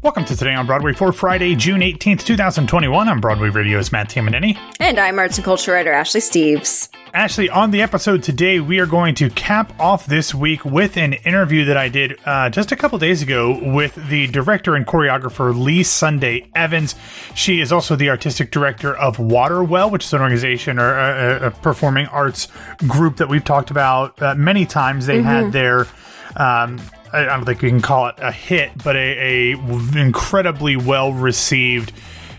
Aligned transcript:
Welcome 0.00 0.24
to 0.26 0.36
Today 0.36 0.54
on 0.54 0.64
Broadway 0.64 0.92
for 0.92 1.10
Friday, 1.10 1.56
June 1.56 1.80
18th, 1.80 2.24
2021. 2.24 3.08
I'm 3.08 3.20
Broadway 3.20 3.48
Radio's 3.48 3.90
Matt 3.90 4.08
Tamanini. 4.08 4.56
And 4.78 4.96
I'm 4.96 5.18
arts 5.18 5.38
and 5.38 5.44
culture 5.44 5.72
writer 5.72 5.92
Ashley 5.92 6.20
Steves. 6.20 6.88
Ashley, 7.12 7.50
on 7.50 7.72
the 7.72 7.82
episode 7.82 8.22
today, 8.22 8.60
we 8.60 8.78
are 8.78 8.86
going 8.86 9.16
to 9.16 9.28
cap 9.28 9.72
off 9.80 10.06
this 10.06 10.32
week 10.32 10.64
with 10.64 10.96
an 10.96 11.14
interview 11.14 11.64
that 11.64 11.76
I 11.76 11.88
did 11.88 12.16
uh, 12.24 12.48
just 12.48 12.70
a 12.70 12.76
couple 12.76 12.96
days 13.00 13.22
ago 13.22 13.58
with 13.74 13.96
the 14.08 14.28
director 14.28 14.76
and 14.76 14.86
choreographer 14.86 15.52
Lee 15.52 15.82
Sunday 15.82 16.48
Evans. 16.54 16.94
She 17.34 17.60
is 17.60 17.72
also 17.72 17.96
the 17.96 18.08
artistic 18.08 18.52
director 18.52 18.96
of 18.96 19.18
Waterwell, 19.18 19.90
which 19.90 20.04
is 20.04 20.12
an 20.12 20.20
organization 20.20 20.78
or 20.78 20.96
a, 20.96 21.46
a 21.48 21.50
performing 21.50 22.06
arts 22.06 22.46
group 22.86 23.16
that 23.16 23.28
we've 23.28 23.44
talked 23.44 23.72
about 23.72 24.22
uh, 24.22 24.36
many 24.36 24.64
times. 24.64 25.06
They 25.06 25.22
had 25.22 25.50
their 25.50 25.88
um, 26.36 26.80
I 27.12 27.24
don't 27.24 27.44
think 27.44 27.62
we 27.62 27.70
can 27.70 27.80
call 27.80 28.08
it 28.08 28.16
a 28.18 28.30
hit, 28.32 28.70
but 28.84 28.96
a, 28.96 29.52
a 29.52 29.58
incredibly 29.96 30.76
well 30.76 31.12
received 31.12 31.92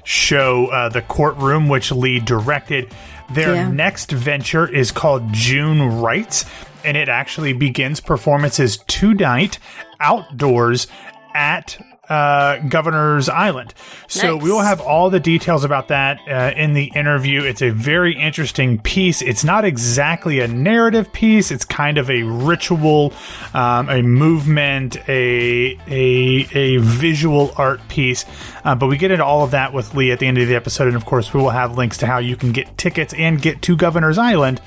show, 0.03 0.67
uh, 0.67 0.89
The 0.89 1.01
Courtroom, 1.01 1.69
which 1.69 1.91
Lee 1.91 2.19
directed. 2.19 2.93
Their 3.31 3.53
Yeah. 3.55 3.69
next 3.69 4.11
venture 4.11 4.67
is 4.67 4.91
called 4.91 5.31
June 5.33 6.01
Rites, 6.01 6.45
and 6.83 6.97
it 6.97 7.09
actually 7.09 7.53
begins 7.53 7.99
performances 7.99 8.77
tonight 8.87 9.59
outdoors 9.99 10.87
at 11.35 11.77
uh, 12.09 12.57
Governor's 12.67 13.29
Island. 13.29 13.73
So 14.07 14.35
Nice. 14.35 14.43
we 14.43 14.51
will 14.51 14.61
have 14.61 14.81
all 14.81 15.09
the 15.09 15.19
details 15.19 15.63
about 15.63 15.89
that 15.89 16.19
uh, 16.27 16.53
in 16.57 16.73
the 16.73 16.85
interview. 16.95 17.43
It's 17.43 17.61
a 17.61 17.69
very 17.69 18.13
interesting 18.15 18.79
piece. 18.79 19.21
It's 19.21 19.43
not 19.43 19.63
exactly 19.63 20.39
a 20.39 20.47
narrative 20.47 21.13
piece. 21.13 21.51
It's 21.51 21.65
kind 21.65 21.97
of 21.97 22.09
a 22.09 22.23
ritual, 22.23 23.13
um, 23.53 23.89
a 23.89 24.01
movement, 24.01 24.97
a 25.07 25.77
a 25.87 26.47
a 26.53 26.77
visual 26.77 27.53
art 27.57 27.87
piece. 27.89 28.25
Uh, 28.65 28.75
but 28.75 28.87
we 28.87 28.97
get 28.97 29.11
into 29.11 29.23
all 29.23 29.43
of 29.43 29.51
that 29.51 29.71
with 29.73 29.93
Lee 29.93 30.11
at 30.11 30.19
the 30.19 30.27
end 30.27 30.37
of 30.37 30.47
the 30.47 30.55
episode, 30.55 30.87
and 30.87 30.95
of 30.95 31.05
course, 31.05 31.33
we 31.33 31.39
will 31.41 31.49
have 31.51 31.77
links 31.77 31.97
to 31.99 32.07
how 32.07 32.17
you 32.17 32.35
can 32.35 32.51
get 32.51 32.77
tickets 32.77 33.13
and 33.13 33.41
get 33.41 33.61
to 33.61 33.75
Governor's 33.77 34.17
Island 34.17 34.61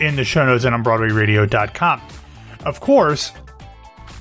in 0.00 0.14
the 0.16 0.24
show 0.24 0.46
notes 0.46 0.64
and 0.64 0.74
on 0.74 0.84
BroadwayRadio.com. 0.84 2.00
Of 2.64 2.80
course, 2.80 3.32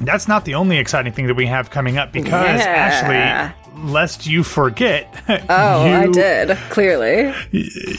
that's 0.01 0.27
not 0.27 0.45
the 0.45 0.55
only 0.55 0.77
exciting 0.77 1.13
thing 1.13 1.27
that 1.27 1.35
we 1.35 1.45
have 1.47 1.69
coming 1.69 1.97
up 1.97 2.11
because 2.11 2.31
Yeah. 2.61 3.53
Ashley, 3.53 3.83
lest 3.91 4.25
you 4.25 4.43
forget, 4.43 5.07
Oh, 5.49 5.85
you, 5.85 5.93
I 5.95 6.07
did, 6.07 6.57
clearly. 6.69 7.33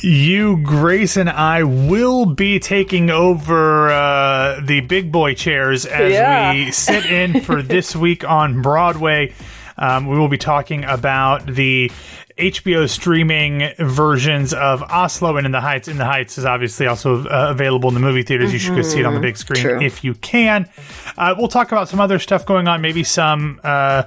you, 0.02 0.58
Grace, 0.62 1.16
and 1.16 1.28
I 1.30 1.62
will 1.62 2.26
be 2.26 2.58
taking 2.58 3.10
over 3.10 3.88
uh, 3.90 4.60
the 4.60 4.80
big 4.80 5.10
boy 5.12 5.34
chairs 5.34 5.86
as 5.86 6.12
Yeah. 6.12 6.52
we 6.52 6.70
sit 6.72 7.06
in 7.06 7.40
for 7.42 7.62
this 7.62 7.94
week 7.96 8.24
on 8.28 8.62
Broadway. 8.62 9.34
Um, 9.76 10.08
we 10.08 10.18
will 10.18 10.28
be 10.28 10.38
talking 10.38 10.84
about 10.84 11.46
the 11.46 11.90
HBO 12.38 12.88
streaming 12.88 13.72
versions 13.78 14.54
of 14.54 14.82
Oslo 14.82 15.36
and 15.36 15.46
In 15.46 15.52
the 15.52 15.60
Heights. 15.60 15.88
In 15.88 15.98
the 15.98 16.04
Heights 16.04 16.38
is 16.38 16.44
obviously 16.44 16.86
also 16.86 17.24
uh, 17.26 17.48
available 17.50 17.88
in 17.88 17.94
the 17.94 18.00
movie 18.00 18.22
theaters. 18.22 18.52
You 18.52 18.58
should 18.58 18.76
go 18.76 18.82
see 18.82 19.00
it 19.00 19.06
on 19.06 19.14
the 19.14 19.20
big 19.20 19.36
screen 19.36 19.62
True. 19.62 19.80
if 19.80 20.04
you 20.04 20.14
can. 20.14 20.68
Uh, 21.16 21.34
we'll 21.36 21.48
talk 21.48 21.72
about 21.72 21.88
some 21.88 22.00
other 22.00 22.18
stuff 22.18 22.46
going 22.46 22.68
on, 22.68 22.80
maybe 22.80 23.02
some, 23.02 23.60
uh, 23.64 24.04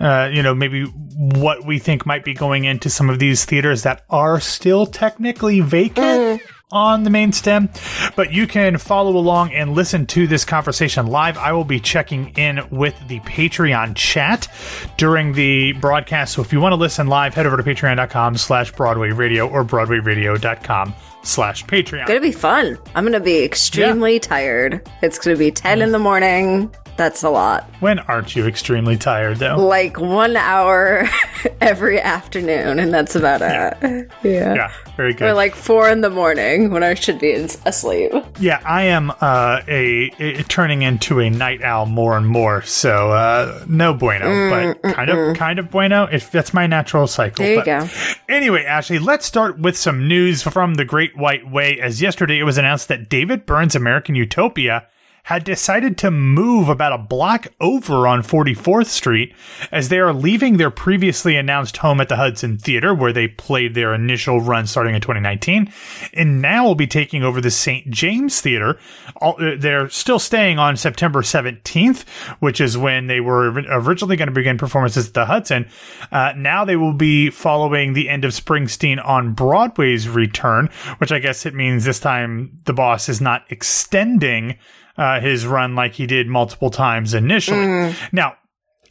uh, 0.00 0.30
you 0.32 0.42
know, 0.42 0.54
maybe 0.54 0.84
what 0.84 1.66
we 1.66 1.78
think 1.78 2.06
might 2.06 2.24
be 2.24 2.34
going 2.34 2.64
into 2.64 2.88
some 2.88 3.10
of 3.10 3.18
these 3.18 3.44
theaters 3.44 3.82
that 3.82 4.04
are 4.08 4.40
still 4.40 4.86
technically 4.86 5.60
vacant. 5.60 6.40
On 6.72 7.04
the 7.04 7.10
main 7.10 7.30
stem, 7.30 7.68
but 8.16 8.32
you 8.32 8.46
can 8.48 8.78
follow 8.78 9.16
along 9.16 9.52
and 9.52 9.74
listen 9.74 10.06
to 10.06 10.26
this 10.26 10.44
conversation 10.44 11.06
live. 11.06 11.38
I 11.38 11.52
will 11.52 11.64
be 11.64 11.78
checking 11.78 12.30
in 12.36 12.66
with 12.70 12.96
the 13.06 13.20
Patreon 13.20 13.94
chat 13.94 14.48
during 14.96 15.34
the 15.34 15.72
broadcast. 15.72 16.32
So 16.32 16.42
if 16.42 16.52
you 16.52 16.60
want 16.60 16.72
to 16.72 16.76
listen 16.76 17.06
live, 17.06 17.34
head 17.34 17.46
over 17.46 17.56
to 17.56 17.62
patreon.com 17.62 18.38
slash 18.38 18.72
Broadway 18.72 19.10
Radio 19.10 19.48
or 19.48 19.64
broadwayradio.com 19.64 20.94
slash 21.24 21.64
Patreon. 21.66 22.02
It's 22.02 22.08
gonna 22.08 22.20
be 22.20 22.32
fun. 22.32 22.78
I'm 22.94 23.04
gonna 23.04 23.20
be 23.20 23.42
extremely 23.42 24.20
tired. 24.20 24.88
It's 25.02 25.18
gonna 25.18 25.36
be 25.36 25.50
10 25.50 25.82
in 25.82 25.92
the 25.92 25.98
morning. 25.98 26.72
That's 26.96 27.24
a 27.24 27.30
lot. 27.30 27.68
When 27.80 27.98
aren't 27.98 28.36
you 28.36 28.46
extremely 28.46 28.96
tired 28.96 29.38
though? 29.38 29.56
Like 29.56 29.98
one 29.98 30.36
hour 30.36 31.08
every 31.60 32.00
afternoon, 32.00 32.78
and 32.78 32.94
that's 32.94 33.16
about 33.16 33.42
it. 33.42 34.08
Yeah. 34.22 34.54
Yeah, 34.54 34.72
very 34.96 35.12
good. 35.12 35.28
Or 35.28 35.34
like 35.34 35.56
four 35.56 35.88
in 35.88 36.02
the 36.02 36.10
morning 36.10 36.70
when 36.70 36.84
I 36.84 36.94
should 36.94 37.18
be 37.18 37.32
asleep. 37.32 38.12
Yeah, 38.38 38.62
I 38.64 38.82
am 38.84 39.10
uh, 39.20 39.62
a, 39.66 40.12
a 40.20 40.42
turning 40.44 40.82
into 40.82 41.18
a 41.18 41.28
night 41.30 41.62
owl 41.62 41.86
more 41.86 42.16
and 42.16 42.28
more. 42.28 42.62
So 42.62 43.10
uh, 43.10 43.64
no 43.66 43.92
bueno, 43.92 44.48
but 44.80 44.94
kind 44.94 45.10
of 45.10 45.36
kind 45.36 45.58
of 45.58 45.72
bueno. 45.72 46.04
If 46.04 46.30
that's 46.30 46.54
my 46.54 46.68
natural 46.68 47.08
cycle. 47.08 47.44
There 47.44 47.54
you 47.54 47.58
But 47.64 47.64
go. 47.64 47.88
Anyway, 48.28 48.64
Ashley, 48.64 49.00
let's 49.00 49.26
start 49.26 49.58
with 49.58 49.76
some 49.76 50.06
news 50.06 50.44
from 50.44 50.74
the 50.74 50.84
Great 50.84 51.13
White 51.16 51.50
Way. 51.50 51.80
As 51.80 52.02
yesterday 52.02 52.38
it 52.38 52.44
was 52.44 52.58
announced 52.58 52.88
that 52.88 53.08
David 53.08 53.46
Byrne's 53.46 53.74
American 53.74 54.14
Utopia 54.14 54.86
had 55.24 55.42
decided 55.42 55.96
to 55.96 56.10
move 56.10 56.68
about 56.68 56.92
a 56.92 56.98
block 56.98 57.48
over 57.60 58.06
on 58.06 58.22
44th 58.22 58.86
Street 58.86 59.34
as 59.72 59.88
they 59.88 59.98
are 59.98 60.12
leaving 60.12 60.58
their 60.58 60.70
previously 60.70 61.34
announced 61.34 61.78
home 61.78 62.00
at 62.00 62.10
the 62.10 62.16
Hudson 62.16 62.58
Theater, 62.58 62.94
where 62.94 63.12
they 63.12 63.28
played 63.28 63.74
their 63.74 63.94
initial 63.94 64.40
run 64.40 64.66
starting 64.66 64.94
in 64.94 65.00
2019, 65.00 65.72
and 66.12 66.42
now 66.42 66.64
will 66.64 66.74
be 66.74 66.86
taking 66.86 67.22
over 67.22 67.40
the 67.40 67.50
St. 67.50 67.90
James 67.90 68.40
Theater. 68.42 68.78
Uh, 69.20 69.32
They're 69.56 69.88
still 69.88 70.18
staying 70.18 70.58
on 70.58 70.76
September 70.76 71.22
17th, 71.22 72.06
which 72.40 72.60
is 72.60 72.76
when 72.76 73.06
they 73.06 73.20
were 73.20 73.48
originally 73.48 74.16
going 74.16 74.28
to 74.28 74.34
begin 74.34 74.58
performances 74.58 75.08
at 75.08 75.14
the 75.14 75.24
Hudson. 75.24 75.68
Uh, 76.12 76.34
now 76.36 76.66
they 76.66 76.76
will 76.76 76.92
be 76.92 77.30
following 77.30 77.94
the 77.94 78.10
end 78.10 78.26
of 78.26 78.32
Springsteen 78.32 79.02
on 79.02 79.32
Broadway's 79.32 80.06
return, 80.06 80.68
which 80.98 81.12
I 81.12 81.18
guess 81.18 81.46
it 81.46 81.54
means 81.54 81.84
this 81.84 81.98
time 81.98 82.58
the 82.66 82.74
boss 82.74 83.08
is 83.08 83.22
not 83.22 83.44
extending 83.48 84.58
uh, 84.96 85.20
his 85.20 85.46
run 85.46 85.74
like 85.74 85.94
he 85.94 86.06
did 86.06 86.26
multiple 86.26 86.70
times 86.70 87.14
initially. 87.14 87.66
Mm-hmm. 87.66 88.16
Now, 88.16 88.34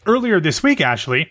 earlier 0.06 0.40
this 0.40 0.62
week, 0.62 0.81
Ashley, 0.81 1.30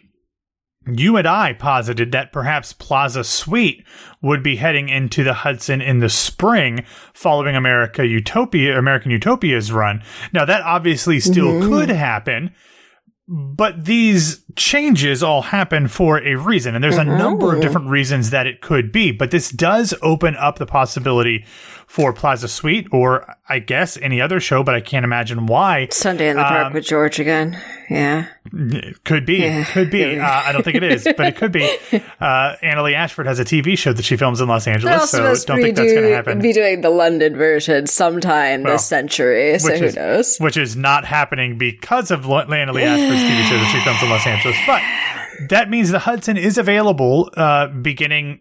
you 0.87 1.17
and 1.17 1.27
I 1.27 1.53
posited 1.53 2.13
that 2.13 2.33
perhaps 2.33 2.73
Plaza 2.73 3.23
Suite 3.23 3.85
would 4.21 4.43
be 4.43 4.57
heading 4.57 4.89
into 4.89 5.23
the 5.23 5.35
Hudson 5.35 5.81
in 5.81 6.01
the 6.01 6.09
spring 6.09 6.85
following 7.15 7.55
America 7.55 8.07
Utopia, 8.07 8.79
American 8.79 9.11
Utopia's 9.11 9.71
run. 9.71 10.03
Now 10.33 10.45
that 10.45 10.63
obviously 10.63 11.21
still 11.21 11.53
mm-hmm. 11.53 11.69
could 11.69 11.89
happen, 11.89 12.53
but 13.29 13.85
these 13.85 14.45
changes 14.57 15.23
all 15.23 15.43
happen 15.43 15.87
for 15.87 16.19
a 16.19 16.35
reason, 16.35 16.75
and 16.75 16.83
there's 16.83 16.97
a 16.97 17.01
mm-hmm. 17.01 17.19
number 17.19 17.55
of 17.55 17.63
different 17.63 17.89
reasons 17.89 18.31
that 18.31 18.49
it 18.49 18.61
could 18.61 18.91
be. 18.91 19.13
But 19.13 19.31
this 19.31 19.51
does 19.51 19.95
open 20.03 20.35
up 20.37 20.59
the 20.59 20.67
possibility 20.67 21.47
for 21.93 22.11
Plaza 22.15 22.49
Suite, 22.49 22.89
or 22.91 23.37
I 23.47 23.59
guess 23.59 23.99
any 23.99 24.19
other 24.19 24.41
show, 24.41 24.63
but 24.63 24.75
I 24.75 24.81
can't 24.81 25.05
imagine 25.05 25.45
why. 25.45 25.89
Sunday 25.91 26.31
in 26.31 26.39
the 26.39 26.43
park 26.43 26.73
with 26.73 26.87
George 26.87 27.21
again. 27.21 27.61
Yeah. 27.91 28.29
Could 29.05 29.27
be, 29.27 29.63
could 29.73 29.91
be. 29.91 30.19
Uh, 30.23 30.43
I 30.47 30.53
don't 30.53 30.63
think 30.63 30.77
it 30.77 30.85
is, 30.85 31.05
but 31.05 31.21
it 31.27 31.37
could 31.37 31.53
be. 31.53 31.69
Uh, 32.21 32.57
Annaleigh 32.63 32.95
Ashford 32.95 33.27
has 33.27 33.41
a 33.41 33.45
TV 33.45 33.77
show 33.77 33.93
that 33.93 34.05
she 34.05 34.17
films 34.17 34.41
in 34.41 34.49
Los 34.49 34.69
Angeles, 34.69 35.11
so 35.11 35.19
don't 35.45 35.61
think 35.61 35.77
that's 35.77 35.93
going 35.93 36.05
to 36.05 36.09
do- 36.09 36.15
happen. 36.15 36.39
be 36.41 36.53
doing 36.53 36.81
the 36.81 36.89
London 36.89 37.37
version 37.37 37.89
sometime 37.89 38.63
Well, 38.63 38.75
this 38.75 38.87
century, 38.87 39.59
so 39.59 39.77
who 39.77 39.85
is, 39.87 39.97
knows? 39.97 40.39
Which 40.39 40.57
is 40.57 40.77
not 40.77 41.05
happening 41.05 41.59
because 41.59 42.13
of 42.13 42.23
Annaleigh 42.23 42.85
Ashford's 42.85 43.23
TV 43.23 43.43
show 43.49 43.59
that 43.59 43.71
she 43.73 43.81
films 43.85 44.03
in 44.03 44.09
Los 44.09 44.27
Angeles. 44.27 44.57
But 44.67 44.83
that 45.51 45.69
means 45.69 45.91
the 45.91 45.99
Hudson 45.99 46.37
is 46.37 46.59
available 46.59 47.29
uh, 47.37 47.67
beginning 47.67 48.41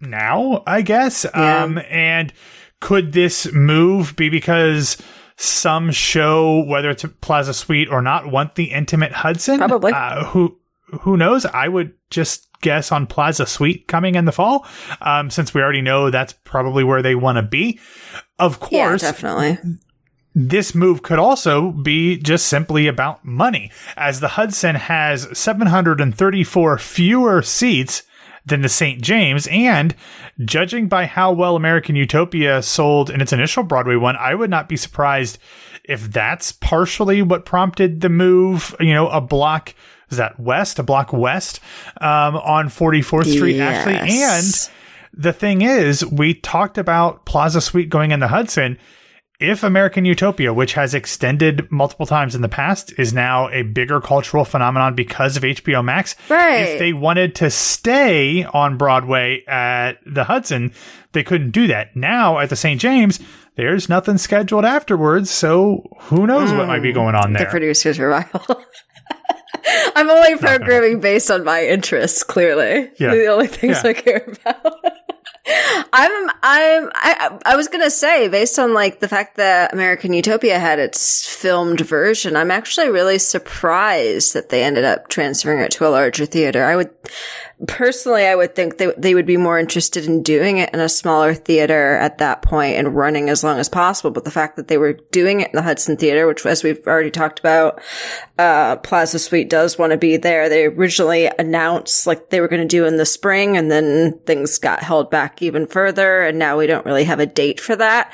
now, 0.00 0.64
I 0.66 0.82
guess. 0.82 1.24
Yeah. 1.32 1.62
Um, 1.62 1.78
and 1.88 2.32
could 2.82 3.12
this 3.12 3.50
move 3.52 4.14
be 4.16 4.28
because 4.28 4.98
some 5.36 5.90
show, 5.92 6.62
whether 6.64 6.90
it's 6.90 7.04
a 7.04 7.08
Plaza 7.08 7.54
Suite 7.54 7.88
or 7.88 8.02
not, 8.02 8.30
want 8.30 8.56
the 8.56 8.72
intimate 8.72 9.12
Hudson? 9.12 9.56
Probably. 9.56 9.92
Uh, 9.94 10.24
who 10.26 10.58
who 11.00 11.16
knows? 11.16 11.46
I 11.46 11.68
would 11.68 11.94
just 12.10 12.48
guess 12.60 12.92
on 12.92 13.06
Plaza 13.06 13.46
Suite 13.46 13.88
coming 13.88 14.14
in 14.14 14.24
the 14.26 14.32
fall, 14.32 14.66
um, 15.00 15.30
since 15.30 15.54
we 15.54 15.62
already 15.62 15.80
know 15.80 16.10
that's 16.10 16.34
probably 16.44 16.84
where 16.84 17.00
they 17.02 17.14
want 17.14 17.36
to 17.36 17.42
be. 17.42 17.80
Of 18.38 18.58
Yeah, 18.70 18.88
course, 18.88 19.00
definitely. 19.02 19.58
this 20.34 20.74
move 20.74 21.02
could 21.02 21.18
also 21.18 21.70
be 21.72 22.18
just 22.18 22.46
simply 22.46 22.86
about 22.88 23.24
money, 23.24 23.70
as 23.96 24.20
the 24.20 24.28
Hudson 24.28 24.74
has 24.76 25.26
734 25.36 26.78
fewer 26.78 27.42
seats 27.42 28.02
than 28.44 28.62
the 28.62 28.68
St. 28.68 29.00
James, 29.00 29.46
and 29.50 29.94
judging 30.44 30.88
by 30.88 31.06
how 31.06 31.32
well 31.32 31.56
American 31.56 31.94
Utopia 31.96 32.62
sold 32.62 33.10
in 33.10 33.20
its 33.20 33.32
initial 33.32 33.62
Broadway 33.62 33.96
one, 33.96 34.16
I 34.16 34.34
would 34.34 34.50
not 34.50 34.68
be 34.68 34.76
surprised 34.76 35.38
if 35.84 36.10
that's 36.10 36.52
partially 36.52 37.22
what 37.22 37.44
prompted 37.44 38.00
the 38.00 38.08
move, 38.08 38.74
you 38.80 38.94
know, 38.94 39.08
a 39.08 39.20
block 39.20 39.74
is 40.10 40.18
that 40.18 40.38
west, 40.38 40.78
a 40.78 40.82
block 40.82 41.12
west, 41.12 41.60
um, 42.00 42.36
on 42.36 42.68
44th 42.68 43.32
Street, 43.32 43.60
actually. 43.60 43.96
And 43.96 44.70
the 45.14 45.32
thing 45.32 45.62
is, 45.62 46.04
we 46.04 46.34
talked 46.34 46.78
about 46.78 47.24
Plaza 47.24 47.60
Suite 47.60 47.88
going 47.88 48.10
in 48.10 48.20
the 48.20 48.28
Hudson. 48.28 48.78
If 49.42 49.62
American 49.62 50.04
Utopia, 50.04 50.54
which 50.54 50.74
has 50.74 50.94
extended 50.94 51.70
multiple 51.70 52.06
times 52.06 52.34
in 52.34 52.42
the 52.42 52.48
past, 52.48 52.92
is 52.98 53.12
now 53.12 53.48
a 53.50 53.62
bigger 53.62 54.00
cultural 54.00 54.44
phenomenon 54.44 54.94
because 54.94 55.36
of 55.36 55.42
HBO 55.42 55.84
Max, 55.84 56.14
Right. 56.28 56.60
if 56.60 56.78
they 56.78 56.92
wanted 56.92 57.34
to 57.36 57.50
stay 57.50 58.44
on 58.44 58.76
Broadway 58.78 59.44
at 59.46 59.98
the 60.06 60.24
Hudson, 60.24 60.72
they 61.12 61.22
couldn't 61.22 61.50
do 61.50 61.66
that. 61.66 61.94
Now 61.96 62.38
at 62.38 62.48
the 62.50 62.56
St. 62.56 62.80
James, 62.80 63.18
there's 63.56 63.88
nothing 63.88 64.16
scheduled 64.18 64.64
afterwards, 64.64 65.30
so 65.30 65.84
who 66.02 66.26
knows 66.26 66.52
what 66.52 66.68
might 66.68 66.80
be 66.80 66.90
hmm. 66.90 66.94
going 66.94 67.14
on 67.14 67.32
there. 67.32 67.44
The 67.44 67.50
producer's 67.50 67.98
revival. 67.98 68.42
I'm 69.94 70.10
only 70.10 70.36
programming 70.38 71.00
based 71.00 71.30
on 71.30 71.44
my 71.44 71.64
interests, 71.66 72.22
clearly. 72.22 72.90
Yeah. 72.98 73.14
The 73.14 73.26
only 73.26 73.46
things 73.46 73.78
Yeah. 73.82 73.90
I 73.90 73.92
care 73.92 74.24
about. 74.26 74.74
I'm 75.44 76.30
I'm 76.42 76.90
I 76.94 77.38
I 77.44 77.56
was 77.56 77.66
gonna 77.66 77.90
say, 77.90 78.28
based 78.28 78.58
on 78.58 78.74
like 78.74 79.00
the 79.00 79.08
fact 79.08 79.36
that 79.36 79.72
American 79.72 80.12
Utopia 80.12 80.58
had 80.58 80.78
its 80.78 81.26
filmed 81.26 81.80
version, 81.80 82.36
I'm 82.36 82.50
actually 82.50 82.90
really 82.90 83.18
surprised 83.18 84.34
that 84.34 84.50
they 84.50 84.62
ended 84.62 84.84
up 84.84 85.08
transferring 85.08 85.60
it 85.60 85.72
to 85.72 85.86
a 85.86 85.90
larger 85.90 86.26
theater. 86.26 86.64
I 86.64 86.76
would 86.76 86.90
personally 87.68 88.26
I 88.26 88.34
would 88.34 88.54
think 88.54 88.78
they 88.78 88.92
they 88.98 89.14
would 89.14 89.26
be 89.26 89.36
more 89.36 89.58
interested 89.58 90.04
in 90.06 90.22
doing 90.22 90.58
it 90.58 90.70
in 90.72 90.80
a 90.80 90.88
smaller 90.88 91.34
theater 91.34 91.96
at 91.96 92.18
that 92.18 92.42
point 92.42 92.76
and 92.76 92.94
running 92.96 93.28
as 93.28 93.44
long 93.44 93.58
as 93.58 93.68
possible. 93.68 94.10
But 94.10 94.24
the 94.24 94.30
fact 94.30 94.56
that 94.56 94.68
they 94.68 94.78
were 94.78 94.94
doing 95.12 95.40
it 95.40 95.50
in 95.50 95.56
the 95.56 95.62
Hudson 95.62 95.96
Theater, 95.96 96.26
which 96.26 96.44
as 96.46 96.62
we've 96.64 96.84
already 96.86 97.10
talked 97.10 97.38
about, 97.38 97.80
uh, 98.38 98.76
Plaza 98.76 99.18
Suite 99.18 99.48
does 99.50 99.78
want 99.78 99.92
to 99.92 99.98
be 99.98 100.16
there. 100.16 100.48
They 100.48 100.66
originally 100.66 101.30
announced 101.38 102.06
like 102.06 102.30
they 102.30 102.40
were 102.40 102.48
going 102.48 102.62
to 102.62 102.68
do 102.68 102.84
in 102.84 102.96
the 102.96 103.06
spring 103.06 103.56
and 103.56 103.70
then 103.70 104.18
things 104.26 104.58
got 104.58 104.82
held 104.82 105.10
back 105.10 105.42
even 105.42 105.66
further. 105.66 106.22
And 106.22 106.38
now 106.38 106.58
we 106.58 106.66
don't 106.66 106.86
really 106.86 107.04
have 107.04 107.20
a 107.20 107.26
date 107.26 107.60
for 107.60 107.76
that. 107.76 108.12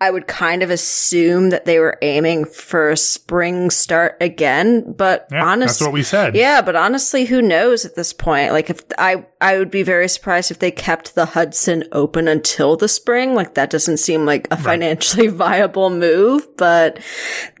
I 0.00 0.12
would 0.12 0.28
kind 0.28 0.62
of 0.62 0.70
assume 0.70 1.50
that 1.50 1.64
they 1.64 1.80
were 1.80 1.98
aiming 2.02 2.44
for 2.44 2.90
a 2.90 2.96
spring 2.96 3.68
start 3.68 4.16
again, 4.20 4.92
but 4.92 5.26
Yeah, 5.32 5.44
honestly, 5.44 5.66
that's 5.66 5.80
what 5.80 5.92
we 5.92 6.04
said. 6.04 6.36
yeah, 6.36 6.62
but 6.62 6.76
honestly, 6.76 7.24
who 7.24 7.42
knows 7.42 7.84
at 7.84 7.96
this 7.96 8.12
point? 8.12 8.52
Like, 8.52 8.70
if 8.70 8.84
I, 8.96 9.26
I 9.40 9.58
would 9.58 9.70
be 9.70 9.82
very 9.82 10.08
surprised 10.08 10.50
if 10.50 10.58
they 10.58 10.70
kept 10.70 11.14
the 11.14 11.26
Hudson 11.26 11.84
open 11.92 12.28
until 12.28 12.76
the 12.76 12.88
spring. 12.88 13.34
Like, 13.34 13.54
that 13.54 13.70
doesn't 13.70 13.98
seem 13.98 14.24
like 14.24 14.48
a 14.50 14.56
financially 14.56 15.26
viable 15.28 15.90
move, 15.90 16.46
but 16.56 17.00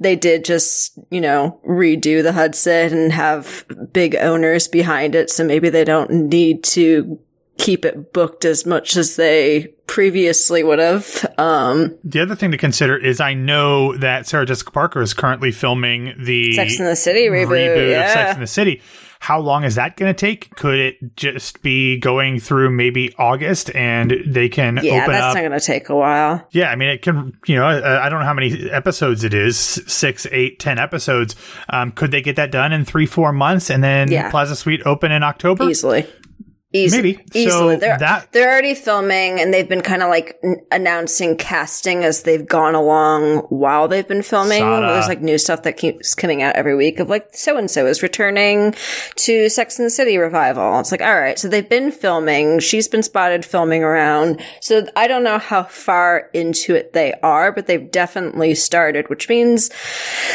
they 0.00 0.16
did 0.16 0.44
just, 0.44 0.98
you 1.10 1.20
know, 1.20 1.60
redo 1.66 2.22
the 2.22 2.32
Hudson 2.32 2.96
and 2.96 3.12
have 3.12 3.64
big 3.92 4.16
owners 4.16 4.68
behind 4.68 5.14
it. 5.14 5.30
So 5.30 5.44
maybe 5.44 5.68
they 5.68 5.84
don't 5.84 6.10
need 6.10 6.64
to 6.64 7.18
keep 7.58 7.84
it 7.84 8.12
booked 8.12 8.44
as 8.44 8.64
much 8.64 8.96
as 8.96 9.16
they 9.16 9.74
previously 9.86 10.62
would 10.62 10.78
have. 10.78 11.26
Um, 11.36 11.98
The 12.04 12.20
other 12.20 12.36
thing 12.36 12.52
to 12.52 12.56
consider 12.56 12.96
is 12.96 13.20
I 13.20 13.34
know 13.34 13.96
that 13.96 14.26
Sarah 14.26 14.46
Jessica 14.46 14.70
Parker 14.70 15.02
is 15.02 15.12
currently 15.12 15.50
filming 15.50 16.14
the 16.18 16.54
Sex 16.54 16.78
in 16.78 16.86
the 16.86 16.96
City 16.96 17.26
reboot. 17.26 17.48
reboot 17.48 17.90
yeah. 17.90 18.04
of 18.04 18.10
Sex 18.10 18.34
in 18.34 18.40
the 18.40 18.46
City. 18.46 18.80
How 19.20 19.40
long 19.40 19.64
is 19.64 19.74
that 19.74 19.96
going 19.96 20.12
to 20.12 20.18
take? 20.18 20.54
Could 20.56 20.78
it 20.78 21.16
just 21.16 21.60
be 21.62 21.98
going 21.98 22.38
through 22.40 22.70
maybe 22.70 23.14
August 23.18 23.74
and 23.74 24.14
they 24.26 24.48
can 24.48 24.78
yeah, 24.82 25.02
open 25.02 25.12
that's 25.12 25.24
up? 25.24 25.34
not 25.34 25.40
going 25.40 25.58
to 25.58 25.64
take 25.66 25.88
a 25.88 25.96
while. 25.96 26.46
yeah, 26.52 26.70
I 26.70 26.76
mean, 26.76 26.88
it 26.88 27.02
can, 27.02 27.36
you 27.46 27.56
know, 27.56 27.64
I, 27.64 28.06
I 28.06 28.08
don't 28.08 28.20
know 28.20 28.26
how 28.26 28.34
many 28.34 28.70
episodes 28.70 29.24
it 29.24 29.34
is 29.34 29.58
six, 29.58 30.26
eight, 30.30 30.58
ten 30.60 30.78
episodes. 30.78 31.34
Um, 31.68 31.90
could 31.92 32.10
they 32.10 32.22
get 32.22 32.36
that 32.36 32.50
done 32.52 32.72
in 32.72 32.84
three, 32.84 33.06
four 33.06 33.32
months 33.32 33.70
and 33.70 33.82
then 33.82 34.10
Yeah. 34.10 34.30
Plaza 34.30 34.54
Suite 34.56 34.82
open 34.86 35.10
in 35.10 35.22
October? 35.22 35.68
Easily. 35.68 36.06
Easy, 36.70 36.98
Maybe. 36.98 37.24
easily. 37.32 37.76
So 37.76 37.80
they're 37.80 37.96
that- 37.96 38.30
they're 38.32 38.50
already 38.50 38.74
filming, 38.74 39.40
and 39.40 39.54
they've 39.54 39.66
been 39.68 39.80
kind 39.80 40.02
of 40.02 40.10
like 40.10 40.36
n- 40.44 40.56
announcing 40.70 41.34
casting 41.38 42.04
as 42.04 42.24
they've 42.24 42.46
gone 42.46 42.74
along 42.74 43.38
while 43.48 43.88
they've 43.88 44.06
been 44.06 44.20
filming. 44.20 44.58
Sada. 44.60 44.86
There's 44.92 45.08
like 45.08 45.22
new 45.22 45.38
stuff 45.38 45.62
that 45.62 45.78
keeps 45.78 46.14
coming 46.14 46.42
out 46.42 46.56
every 46.56 46.76
week 46.76 47.00
of 47.00 47.08
like 47.08 47.28
so 47.32 47.56
and 47.56 47.70
so 47.70 47.86
is 47.86 48.02
returning 48.02 48.74
to 49.16 49.48
Sex 49.48 49.78
and 49.78 49.86
the 49.86 49.90
City 49.90 50.18
revival. 50.18 50.78
It's 50.78 50.90
like 50.92 51.00
all 51.00 51.18
right, 51.18 51.38
so 51.38 51.48
they've 51.48 51.66
been 51.66 51.90
filming. 51.90 52.58
She's 52.58 52.86
been 52.86 53.02
spotted 53.02 53.46
filming 53.46 53.82
around. 53.82 54.42
So 54.60 54.86
I 54.94 55.08
don't 55.08 55.24
know 55.24 55.38
how 55.38 55.62
far 55.62 56.28
into 56.34 56.74
it 56.74 56.92
they 56.92 57.14
are, 57.22 57.50
but 57.50 57.66
they've 57.66 57.90
definitely 57.90 58.54
started, 58.54 59.08
which 59.08 59.30
means 59.30 59.70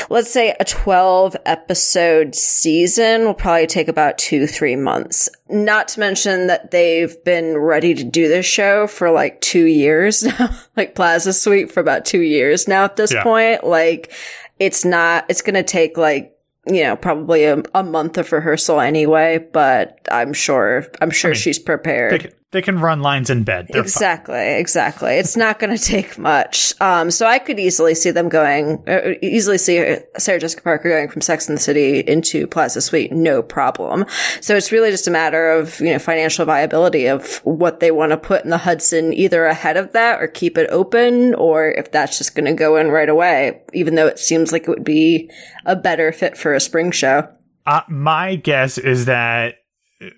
let's 0.10 0.32
say 0.32 0.56
a 0.60 0.66
12 0.66 1.38
episode 1.46 2.34
season 2.34 3.26
will 3.26 3.36
probably 3.36 3.68
take 3.68 3.88
about 3.88 4.18
two, 4.18 4.48
three 4.48 4.76
months. 4.76 5.30
Not 5.50 5.90
to 5.90 6.00
mention 6.00 6.23
that 6.26 6.72
they've 6.72 7.16
been 7.24 7.58
ready 7.58 7.94
to 7.94 8.04
do 8.04 8.28
this 8.28 8.46
show 8.46 8.88
for 8.88 9.12
like 9.12 9.40
two 9.42 9.66
years 9.66 10.24
now, 10.40 10.50
like 10.78 10.96
Plaza 10.96 11.34
Suite 11.34 11.72
for 11.72 11.80
about 11.80 12.06
two 12.06 12.22
years 12.22 12.68
now 12.68 12.86
at 12.86 12.96
this 12.96 13.14
Yeah. 13.14 13.24
point. 13.24 13.64
Like 13.64 14.12
it's 14.60 14.86
not, 14.86 15.26
it's 15.30 15.42
going 15.42 15.56
to 15.56 15.64
take 15.64 15.98
like, 15.98 16.36
you 16.66 16.84
know, 16.84 16.96
probably 16.96 17.44
a, 17.44 17.62
a 17.76 17.84
month 17.84 18.18
of 18.18 18.32
rehearsal 18.32 18.80
anyway, 18.80 19.46
but 19.52 20.00
I'm 20.12 20.32
sure, 20.34 20.86
I'm 21.02 21.12
sure 21.12 21.36
she's 21.36 21.60
prepared. 21.60 22.12
They 22.14 22.20
can, 22.20 22.32
they 22.54 22.62
can 22.62 22.80
run 22.80 23.02
lines 23.02 23.30
in 23.30 23.44
bed. 23.44 23.68
They're 23.68 23.82
fine. 23.82 23.88
Exactly, 23.88 24.54
exactly. 24.54 25.16
It's 25.16 25.36
not 25.36 25.60
going 25.60 25.76
to 25.76 25.84
take 25.84 26.18
much. 26.18 26.74
Um, 26.80 27.12
so 27.12 27.26
I 27.26 27.40
could 27.40 27.60
easily 27.60 27.96
see 27.96 28.12
them 28.12 28.30
going, 28.30 28.82
uh, 28.88 29.16
easily 29.22 29.58
see 29.58 29.98
Sarah 30.18 30.40
Jessica 30.40 30.62
Parker 30.62 30.90
going 30.90 31.10
from 31.10 31.22
Sex 31.22 31.50
and 31.50 31.58
the 31.58 31.62
City 31.62 32.00
into 32.00 32.48
Plaza 32.48 32.80
Suite, 32.80 33.12
no 33.12 33.42
problem. 33.42 34.06
So 34.40 34.56
it's 34.56 34.72
really 34.72 34.92
just 34.92 35.08
a 35.08 35.12
matter 35.12 35.52
of, 35.52 35.80
you 35.82 35.92
know, 35.92 36.00
financial 36.00 36.46
viability 36.46 37.08
of 37.08 37.38
what 37.44 37.80
they 37.80 37.92
want 37.92 38.12
to 38.12 38.18
put 38.18 38.44
in 38.44 38.52
the 38.52 38.60
Hudson, 38.60 39.14
either 39.14 39.46
ahead 39.46 39.76
of 39.76 39.92
that 39.94 40.22
or 40.22 40.28
keep 40.28 40.58
it 40.58 40.70
open, 40.70 41.34
or 41.36 41.72
if 41.72 41.92
that's 41.92 42.18
just 42.18 42.36
going 42.36 42.46
to 42.46 42.54
go 42.54 42.78
in 42.78 42.90
right 42.90 43.10
away, 43.10 43.62
even 43.74 43.96
though 43.96 44.08
it 44.08 44.20
seems 44.20 44.52
like 44.52 44.64
it 44.64 44.70
would 44.70 44.84
be 44.84 45.30
a 45.66 45.76
better 45.76 46.12
fit 46.12 46.38
for 46.38 46.54
a 46.54 46.60
spring 46.60 46.92
show. 46.92 47.28
Uh, 47.66 47.82
my 47.90 48.36
guess 48.36 48.78
is 48.78 49.06
that 49.06 49.56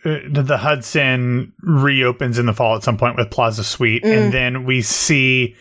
the 0.03 0.57
Hudson 0.59 1.53
reopens 1.61 2.37
in 2.39 2.45
the 2.45 2.53
fall 2.53 2.75
at 2.75 2.83
some 2.83 2.97
point 2.97 3.15
with 3.17 3.29
Plaza 3.31 3.63
Suite, 3.63 4.03
Mm. 4.03 4.17
and 4.17 4.33
then 4.33 4.63
we 4.65 4.81
see 4.81 5.55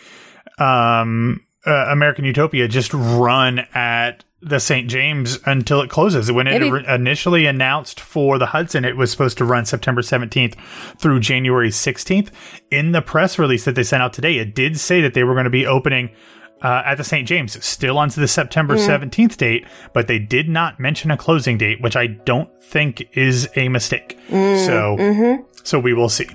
um, 0.58 1.40
uh, 1.66 1.70
American 1.90 2.24
Utopia 2.24 2.68
just 2.68 2.92
run 2.94 3.60
at 3.74 4.24
the 4.42 4.60
St. 4.60 4.88
James 4.90 5.38
until 5.46 5.80
it 5.80 5.88
closes. 5.88 6.30
When 6.30 6.46
it 6.46 6.50
Maybe. 6.60 6.68
ori- 6.70 6.84
initially 6.86 7.46
announced 7.46 7.98
for 7.98 8.38
the 8.38 8.46
Hudson, 8.46 8.84
it 8.84 8.96
was 8.96 9.10
supposed 9.10 9.38
to 9.38 9.44
run 9.44 9.64
September 9.64 10.02
17th 10.02 10.54
through 10.98 11.20
January 11.20 11.70
16th. 11.70 12.30
In 12.70 12.92
the 12.92 13.00
press 13.00 13.38
release 13.38 13.64
that 13.64 13.74
they 13.74 13.82
sent 13.82 14.02
out 14.02 14.12
today, 14.12 14.36
it 14.36 14.54
did 14.54 14.78
say 14.78 15.00
that 15.00 15.14
they 15.14 15.24
were 15.24 15.32
going 15.32 15.44
to 15.44 15.50
be 15.50 15.66
opening 15.66 16.10
uh, 16.64 16.82
at 16.86 16.96
the 16.96 17.04
St. 17.04 17.28
James, 17.28 17.62
still 17.64 17.98
onto 17.98 18.20
the 18.20 18.26
September 18.26 18.76
17th 18.76 19.36
date, 19.36 19.66
but 19.92 20.08
they 20.08 20.18
did 20.18 20.48
not 20.48 20.80
mention 20.80 21.10
a 21.10 21.16
closing 21.16 21.58
date, 21.58 21.80
which 21.82 21.94
I 21.94 22.06
don't 22.06 22.50
think 22.62 23.06
is 23.12 23.48
a 23.54 23.68
mistake. 23.68 24.18
So, 24.30 25.44
so 25.62 25.78
we 25.78 25.92
will 25.92 26.08
see. 26.08 26.26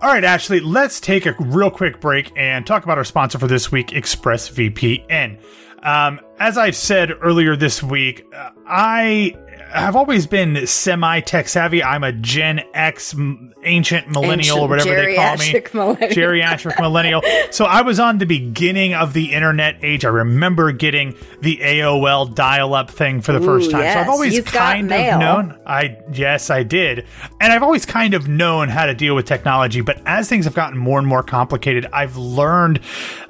All 0.00 0.10
right, 0.10 0.22
Ashley, 0.22 0.60
let's 0.60 1.00
take 1.00 1.26
a 1.26 1.34
real 1.40 1.70
quick 1.70 2.00
break 2.00 2.30
and 2.36 2.66
talk 2.66 2.84
about 2.84 2.98
our 2.98 3.04
sponsor 3.04 3.38
for 3.38 3.48
this 3.48 3.72
week, 3.72 3.88
ExpressVPN. 3.88 5.38
Um, 5.82 6.20
as 6.38 6.56
I've 6.56 6.76
said 6.76 7.10
earlier 7.20 7.56
this 7.56 7.82
week, 7.82 8.24
uh, 8.32 8.50
I 8.66 9.34
have 9.70 9.96
always 9.96 10.26
been 10.26 10.66
semi 10.66 11.20
tech 11.20 11.48
savvy. 11.48 11.82
I'm 11.82 12.02
a 12.04 12.12
Gen 12.12 12.62
X, 12.74 13.14
m- 13.14 13.52
ancient 13.64 14.08
millennial, 14.10 14.58
or 14.60 14.74
Ancient 14.74 14.90
whatever 14.90 15.06
they 15.06 15.14
call 15.16 15.36
me. 15.36 15.52
geriatric 15.52 15.74
millennial. 15.74 16.10
Geriatric 16.10 16.80
millennial. 16.80 17.22
So 17.52 17.66
I 17.66 17.82
was 17.82 18.00
on 18.00 18.16
the 18.18 18.24
beginning 18.24 18.94
of 18.94 19.12
the 19.12 19.32
internet 19.34 19.76
age. 19.84 20.04
I 20.06 20.08
remember 20.08 20.72
getting 20.72 21.14
the 21.42 21.58
AOL 21.58 22.34
dial 22.34 22.72
up 22.74 22.90
thing 22.90 23.20
for 23.20 23.32
the 23.32 23.40
first 23.40 23.68
Ooh, 23.68 23.72
time. 23.72 23.92
so. 23.92 24.00
I've 24.00 24.08
always 24.08 24.34
You've 24.34 24.46
kind 24.46 24.84
of 24.86 24.88
mail. 24.90 25.18
known. 25.18 25.58
I 25.66 25.98
yes, 26.12 26.48
I 26.48 26.62
did. 26.62 27.06
And 27.40 27.52
I've 27.52 27.62
always 27.62 27.84
kind 27.84 28.14
of 28.14 28.26
known 28.28 28.68
how 28.68 28.86
to 28.86 28.94
deal 28.94 29.14
with 29.14 29.26
technology, 29.26 29.82
but 29.82 30.00
as 30.06 30.28
things 30.30 30.46
have 30.46 30.54
gotten 30.54 30.78
more 30.78 30.98
and 30.98 31.06
more 31.06 31.22
complicated, 31.22 31.86
I've 31.92 32.16
learned 32.16 32.80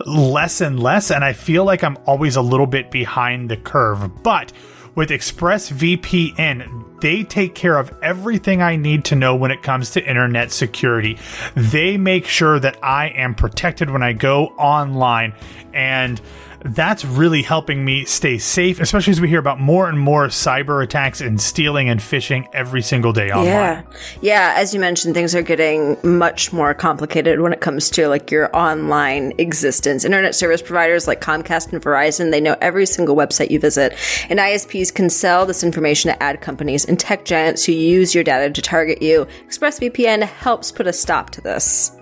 less 0.07 0.61
and 0.61 0.79
less 0.81 1.11
and 1.11 1.25
I 1.25 1.33
feel 1.33 1.65
like 1.65 1.83
I'm 1.83 1.99
always 2.07 2.37
a 2.37 2.43
little 2.43 2.67
bit 2.67 2.91
behind 2.91 3.51
the 3.51 3.57
curve. 3.57 4.23
But 4.23 4.53
with 4.95 5.11
ExpressVPN, 5.11 7.01
they 7.01 7.25
take 7.25 7.55
care 7.55 7.79
of 7.79 7.93
everything 8.03 8.63
I 8.63 8.77
need 8.77 9.05
to 9.07 9.15
know 9.15 9.35
when 9.35 9.51
it 9.51 9.63
comes 9.63 9.91
to 9.93 10.05
internet 10.07 10.53
security. 10.53 11.19
They 11.55 11.97
make 11.97 12.27
sure 12.27 12.61
that 12.61 12.83
I 12.85 13.09
am 13.09 13.35
protected 13.35 13.91
when 13.91 14.03
I 14.03 14.13
go 14.13 14.49
online 14.59 15.35
and 15.73 16.21
that's 16.65 17.05
really 17.05 17.43
helping 17.43 17.85
me 17.85 18.05
stay 18.05 18.39
safe, 18.39 18.81
especially 18.81 19.13
as 19.13 19.21
we 19.21 19.29
hear 19.29 19.39
about 19.39 19.61
more 19.61 19.89
and 19.89 19.99
more 19.99 20.29
cyber 20.29 20.83
attacks 20.83 21.21
and 21.21 21.41
stealing 21.41 21.89
and 21.89 22.01
phishing 22.01 22.47
every 22.53 22.83
single 22.83 23.13
day 23.13 23.31
online. 23.31 23.47
Yeah. 23.47 23.83
Yeah. 24.21 24.55
As 24.57 24.73
you 24.73 24.81
mentioned, 24.81 25.15
things 25.15 25.35
are 25.35 25.43
getting 25.43 25.97
much 26.03 26.53
more 26.53 26.75
complicated 26.75 27.41
when 27.41 27.53
it 27.53 27.61
comes 27.61 27.91
to 27.91 28.09
like 28.09 28.31
your 28.31 28.55
online 28.57 29.33
existence. 29.39 30.05
Internet 30.05 30.35
service 30.35 30.63
providers 30.63 31.07
like 31.07 31.21
Comcast 31.21 31.73
and 31.73 31.83
Verizon, 31.83 32.31
they 32.31 32.41
know 32.41 32.57
every 32.61 32.87
single 32.87 33.17
website 33.17 33.51
you 33.51 33.59
visit. 33.59 33.95
And 34.29 34.39
ISPs 34.39 34.95
can 34.95 35.11
sell 35.11 35.47
this 35.47 35.63
information 35.63 36.13
to 36.13 36.23
ad 36.23 36.41
companies 36.41 36.85
and 36.85 36.99
tech 36.99 37.25
giants 37.25 37.65
who 37.65 37.73
use 37.73 38.15
your 38.15 38.25
data 38.25 38.53
to 38.53 38.63
target 38.63 39.03
you. 39.03 39.27
ExpressVPN 39.49 40.23
helps 40.23 40.73
put 40.73 40.87
a 40.87 40.93
stop 40.93 41.31
to 41.31 41.41
this. 41.41 41.93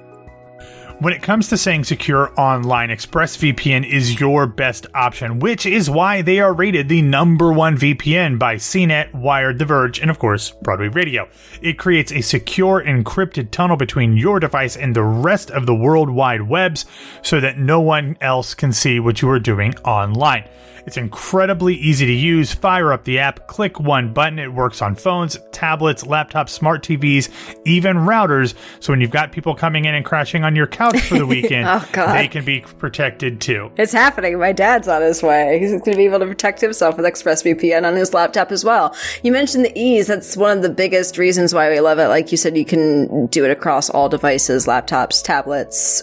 When 1.01 1.15
it 1.15 1.23
comes 1.23 1.49
to 1.49 1.57
saying 1.57 1.85
secure 1.85 2.31
online, 2.39 2.91
ExpressVPN 2.91 3.91
is 3.91 4.21
your 4.21 4.47
best 4.47 4.87
option, 4.93 5.39
which 5.39 5.65
is 5.65 5.89
why 5.89 6.21
they 6.21 6.41
are 6.41 6.53
rated 6.53 6.91
the 6.91 7.01
number 7.01 7.51
one 7.51 7.79
VPN 7.79 8.39
by 8.39 8.57
CNET, 8.57 9.15
Wired, 9.15 9.59
The 9.59 9.65
Verge, 9.65 9.99
and 9.99 10.11
of 10.11 10.19
course, 10.19 10.51
Broadway 10.51 10.89
Radio. 10.89 11.27
It 11.63 11.79
creates 11.79 12.13
a 12.13 12.21
secure 12.21 12.85
encrypted 12.85 13.51
tunnel 13.51 13.79
between 13.79 14.19
your 14.19 14.41
device 14.41 14.77
and 14.77 14.95
the 14.95 15.03
rest 15.03 15.51
of 15.51 15.65
the 15.65 15.75
World 15.75 16.11
Wide 16.11 16.43
Webs 16.43 16.85
so 17.23 17.41
that 17.41 17.57
no 17.57 17.81
one 17.81 18.19
else 18.21 18.53
can 18.53 18.71
see 18.71 19.01
what 19.01 19.23
you 19.23 19.31
are 19.31 19.41
doing 19.41 19.75
online. 19.79 20.45
It's 20.87 20.97
incredibly 20.97 21.75
easy 21.75 22.07
to 22.07 22.13
use. 22.13 22.53
Fire 22.53 22.93
up 22.93 23.05
the 23.05 23.19
app, 23.19 23.47
click 23.47 23.79
one 23.81 24.13
button. 24.13 24.39
It 24.39 24.53
works 24.53 24.83
on 24.83 24.95
phones, 24.95 25.39
tablets, 25.53 26.05
laptops, 26.05 26.51
smart 26.51 26.83
TVs, 26.83 27.29
even 27.65 27.97
routers. 27.97 28.55
So 28.81 28.93
when 28.93 29.01
you've 29.01 29.11
got 29.11 29.33
people 29.33 29.55
coming 29.55 29.85
in 29.85 29.95
and 29.95 30.05
crashing 30.05 30.45
on 30.45 30.57
your 30.57 30.67
couch 30.67 31.01
for 31.01 31.19
the 31.19 31.27
weekend, 31.35 31.69
oh, 31.69 32.13
they 32.13 32.29
can 32.29 32.45
be 32.45 32.61
protected 32.61 33.41
too. 33.41 33.71
It's 33.77 33.93
happening. 33.93 34.39
My 34.39 34.53
dad's 34.53 34.89
on 34.89 35.03
his 35.03 35.23
way. 35.23 35.59
He's 35.59 35.71
going 35.71 35.83
to 35.83 35.97
be 35.97 36.07
able 36.07 36.21
to 36.21 36.27
protect 36.27 36.61
himself 36.61 36.97
with 36.97 37.07
ExpressVPN 37.07 37.87
on 37.87 37.95
his 37.97 38.15
laptop 38.15 38.51
as 38.53 38.65
well. 38.65 38.95
You 39.23 39.33
mentioned 39.33 39.65
the 39.65 39.79
ease. 39.79 40.07
That's 40.07 40.37
one 40.37 40.57
of 40.59 40.63
the 40.63 40.71
biggest 40.71 41.19
reasons 41.19 41.55
why 41.55 41.69
we 41.69 41.81
love 41.81 41.99
it. 41.99 42.09
Like 42.09 42.31
you 42.31 42.39
said, 42.39 42.57
you 42.57 42.65
can 42.65 43.27
do 43.27 43.45
it 43.45 43.51
across 43.51 43.91
all 43.91 44.09
devices, 44.09 44.67
laptops, 44.67 45.23
tablets, 45.23 46.03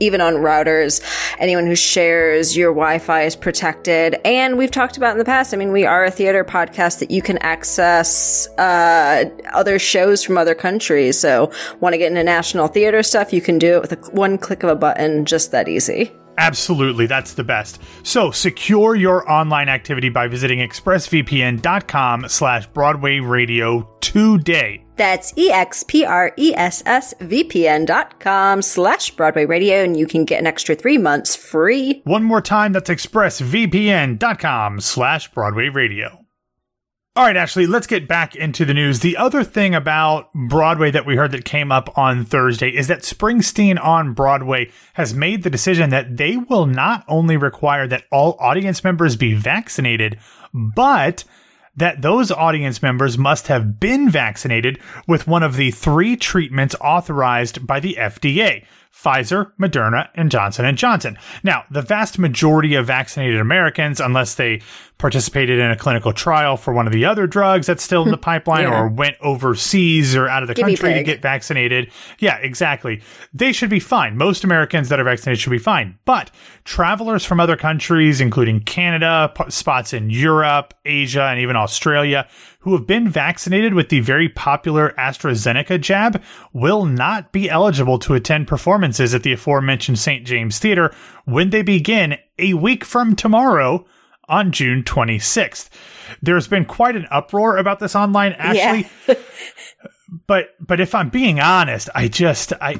even 0.00 0.20
on 0.20 0.34
routers. 0.34 1.02
Anyone 1.38 1.66
who 1.66 1.74
shares 1.74 2.56
your 2.56 2.72
Wi-Fi 2.72 3.22
is 3.22 3.36
protected. 3.36 3.87
And 3.88 4.58
we've 4.58 4.70
talked 4.70 4.96
about 4.96 5.12
in 5.12 5.18
the 5.18 5.24
past. 5.24 5.52
I 5.54 5.56
mean, 5.56 5.72
we 5.72 5.84
are 5.84 6.04
a 6.04 6.10
theater 6.10 6.44
podcast 6.44 6.98
that 7.00 7.10
you 7.10 7.22
can 7.22 7.38
access 7.38 8.48
uh, 8.58 9.24
other 9.52 9.78
shows 9.78 10.22
from 10.22 10.38
other 10.38 10.54
countries. 10.54 11.18
So, 11.18 11.52
want 11.80 11.94
to 11.94 11.98
get 11.98 12.08
into 12.08 12.24
national 12.24 12.68
theater 12.68 13.02
stuff? 13.02 13.32
You 13.32 13.40
can 13.40 13.58
do 13.58 13.76
it 13.76 13.82
with 13.82 13.92
a, 13.92 14.10
one 14.10 14.38
click 14.38 14.62
of 14.62 14.70
a 14.70 14.76
button, 14.76 15.24
just 15.24 15.50
that 15.52 15.68
easy. 15.68 16.12
Absolutely, 16.38 17.06
that's 17.06 17.34
the 17.34 17.42
best. 17.42 17.80
So 18.04 18.30
secure 18.30 18.94
your 18.94 19.28
online 19.30 19.68
activity 19.68 20.08
by 20.08 20.28
visiting 20.28 20.60
expressvpn.com 20.60 22.28
slash 22.28 22.66
Broadway 22.68 23.18
Radio 23.18 23.88
today. 24.00 24.84
That's 24.98 25.32
E-X-P-R-E-S-S-V-P-N 25.38 26.04
dot 27.86 28.20
com 28.20 28.60
slash 28.60 29.12
Broadway 29.12 29.46
Radio, 29.46 29.82
and 29.82 29.96
you 29.96 30.06
can 30.06 30.26
get 30.26 30.40
an 30.40 30.46
extra 30.46 30.74
three 30.74 30.98
months 30.98 31.34
free. 31.34 32.02
One 32.04 32.24
more 32.24 32.42
time, 32.42 32.72
that's 32.72 32.90
expressvpn.com 32.90 34.80
slash 34.80 35.32
Broadway 35.32 35.68
Radio. 35.68 36.26
All 37.18 37.24
right, 37.24 37.36
Ashley, 37.36 37.66
let's 37.66 37.88
get 37.88 38.06
back 38.06 38.36
into 38.36 38.64
the 38.64 38.74
news. 38.74 39.00
The 39.00 39.16
other 39.16 39.42
thing 39.42 39.74
about 39.74 40.32
Broadway 40.34 40.92
that 40.92 41.04
we 41.04 41.16
heard 41.16 41.32
that 41.32 41.44
came 41.44 41.72
up 41.72 41.98
on 41.98 42.24
Thursday 42.24 42.68
is 42.68 42.86
that 42.86 43.00
Springsteen 43.00 43.76
on 43.84 44.14
Broadway 44.14 44.70
has 44.92 45.14
made 45.14 45.42
the 45.42 45.50
decision 45.50 45.90
that 45.90 46.16
they 46.16 46.36
will 46.36 46.66
not 46.66 47.04
only 47.08 47.36
require 47.36 47.88
that 47.88 48.04
all 48.12 48.36
audience 48.38 48.84
members 48.84 49.16
be 49.16 49.34
vaccinated, 49.34 50.20
but 50.52 51.24
that 51.78 52.02
those 52.02 52.30
audience 52.30 52.82
members 52.82 53.16
must 53.16 53.46
have 53.46 53.80
been 53.80 54.10
vaccinated 54.10 54.78
with 55.06 55.26
one 55.26 55.42
of 55.42 55.56
the 55.56 55.70
three 55.70 56.16
treatments 56.16 56.74
authorized 56.80 57.66
by 57.66 57.80
the 57.80 57.96
FDA. 57.98 58.64
Pfizer, 58.92 59.52
Moderna, 59.60 60.08
and 60.16 60.28
Johnson 60.28 60.74
& 60.76 60.76
Johnson. 60.76 61.16
Now, 61.44 61.64
the 61.70 61.82
vast 61.82 62.18
majority 62.18 62.74
of 62.74 62.88
vaccinated 62.88 63.38
Americans, 63.38 64.00
unless 64.00 64.34
they 64.34 64.60
participated 64.98 65.58
in 65.60 65.70
a 65.70 65.76
clinical 65.76 66.12
trial 66.12 66.56
for 66.56 66.72
one 66.74 66.86
of 66.86 66.92
the 66.92 67.04
other 67.04 67.26
drugs 67.26 67.66
that's 67.68 67.82
still 67.84 68.02
in 68.02 68.10
the 68.10 68.16
pipeline 68.18 68.62
Yeah. 68.62 68.80
or 68.82 68.88
went 68.88 69.16
overseas 69.20 70.16
or 70.16 70.28
out 70.28 70.42
of 70.42 70.48
the 70.48 70.54
Guinea 70.54 70.76
country 70.76 70.94
to 70.94 71.04
get 71.04 71.22
vaccinated. 71.22 71.90
Yeah, 72.18 72.36
exactly. 72.38 73.00
They 73.32 73.52
should 73.52 73.70
be 73.70 73.80
fine. 73.80 74.16
Most 74.16 74.42
Americans 74.44 74.88
that 74.88 74.98
are 74.98 75.04
vaccinated 75.04 75.40
should 75.40 75.50
be 75.50 75.58
fine. 75.58 75.98
But 76.04 76.30
travelers 76.64 77.24
from 77.24 77.38
other 77.40 77.56
countries, 77.56 78.20
including 78.20 78.60
Canada, 78.60 79.32
p- 79.34 79.50
spots 79.50 79.92
in 79.92 80.10
Europe, 80.10 80.74
Asia, 80.84 81.22
and 81.24 81.38
even 81.40 81.54
Australia, 81.56 82.26
who 82.60 82.72
have 82.76 82.86
been 82.86 83.08
vaccinated 83.08 83.74
with 83.74 83.88
the 83.88 84.00
very 84.00 84.28
popular 84.28 84.92
AstraZeneca 84.98 85.80
jab 85.80 86.20
will 86.52 86.84
not 86.84 87.30
be 87.30 87.48
eligible 87.48 87.98
to 88.00 88.14
attend 88.14 88.48
performances 88.48 89.14
at 89.14 89.22
the 89.22 89.32
aforementioned 89.32 89.98
St. 89.98 90.26
James 90.26 90.58
Theater 90.58 90.92
when 91.24 91.50
they 91.50 91.62
begin 91.62 92.16
a 92.38 92.54
week 92.54 92.84
from 92.84 93.14
tomorrow 93.14 93.86
on 94.28 94.52
June 94.52 94.82
26th. 94.82 95.68
There's 96.22 96.48
been 96.48 96.64
quite 96.64 96.96
an 96.96 97.06
uproar 97.10 97.56
about 97.56 97.78
this 97.80 97.94
online, 97.96 98.32
Ashley. 98.32 98.88
But 100.26 100.54
but 100.58 100.80
if 100.80 100.94
I'm 100.94 101.10
being 101.10 101.38
honest, 101.38 101.90
I 101.94 102.08
just 102.08 102.54
I 102.62 102.76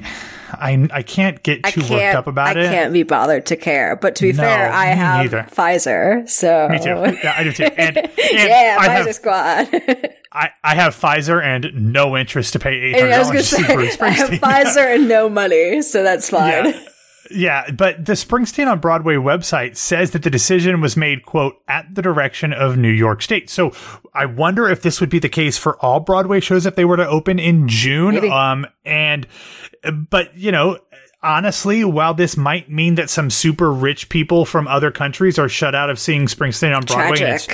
I 0.50 0.88
I 0.90 1.02
can't 1.02 1.43
get 1.43 1.62
too 1.64 1.83
can't, 1.83 1.90
worked 1.90 2.14
up 2.14 2.26
about 2.26 2.57
I 2.57 2.61
it. 2.61 2.67
I 2.69 2.73
can't 2.73 2.93
be 2.93 3.02
bothered 3.02 3.45
to 3.47 3.57
care. 3.57 3.97
But 3.97 4.17
to 4.17 4.23
be 4.23 4.33
No, 4.33 4.45
fair, 4.45 4.73
I 4.73 4.87
have 4.87 5.25
neither. 5.25 5.43
Pfizer, 5.55 6.26
so 6.26 6.69
Me 6.71 6.78
too. 6.78 7.19
Yeah, 7.23 7.35
I 7.37 7.45
do 7.45 7.52
too. 7.52 7.64
And, 7.64 7.97
and 7.99 8.11
yeah, 8.17 8.76
I 8.81 8.88
Pfizer 8.88 9.05
have 9.05 9.14
squad. 9.14 9.69
I, 10.33 10.50
I 10.64 10.75
have 10.75 10.97
Pfizer 10.97 11.43
and 11.43 11.93
no 11.93 12.17
interest 12.17 12.55
to 12.55 12.59
pay 12.59 12.75
eight 12.81 12.95
hundred 12.95 13.12
I 13.12 13.19
was 13.19 13.28
dollars 13.28 13.50
to 13.50 13.57
see 13.57 13.62
say, 13.90 14.05
I 14.05 14.11
have 14.11 14.31
Pfizer 14.31 14.95
and 14.95 15.07
no 15.07 15.28
money, 15.28 15.83
so 15.83 16.02
that's 16.02 16.31
fine. 16.31 16.67
Yeah. 16.67 16.81
Yeah, 17.31 17.71
but 17.71 18.05
the 18.05 18.15
Springsteen 18.15 18.71
on 18.71 18.79
Broadway 18.79 19.17
website 19.17 19.77
says 19.77 20.13
that 20.13 20.23
the 20.23 20.31
decision 20.31 20.81
was 20.81 20.97
made, 20.97 21.25
quote, 21.25 21.57
at 21.69 21.95
the 21.95 22.03
direction 22.03 22.53
of 22.53 22.77
New 22.77 22.91
York 22.91 23.23
State. 23.23 23.51
So 23.51 23.73
I 24.15 24.27
wonder 24.27 24.69
if 24.69 24.83
this 24.83 25.01
would 25.01 25.11
be 25.11 25.19
the 25.19 25.29
case 25.29 25.59
for 25.59 25.77
all 25.85 26.01
Broadway 26.01 26.41
shows 26.41 26.67
if 26.67 26.75
they 26.75 26.85
were 26.85 26.97
to 26.97 27.07
open 27.07 27.39
in 27.39 27.69
June. 27.69 28.15
Maybe. 28.15 28.31
Um, 28.31 28.67
and, 28.85 29.27
but, 30.11 30.37
you 30.37 30.53
know, 30.53 30.79
honestly, 31.23 31.85
while 31.85 32.15
this 32.15 32.37
might 32.37 32.71
mean 32.71 32.95
that 32.97 33.11
some 33.11 33.31
super 33.31 33.73
rich 33.73 34.09
people 34.09 34.45
from 34.45 34.69
other 34.69 34.91
countries 34.91 35.39
are 35.39 35.49
shut 35.49 35.75
out 35.75 35.91
of 35.91 35.99
seeing 35.99 36.27
Springsteen 36.27 36.75
on 36.75 36.85
Broadway, 36.85 37.21
it's, 37.21 37.49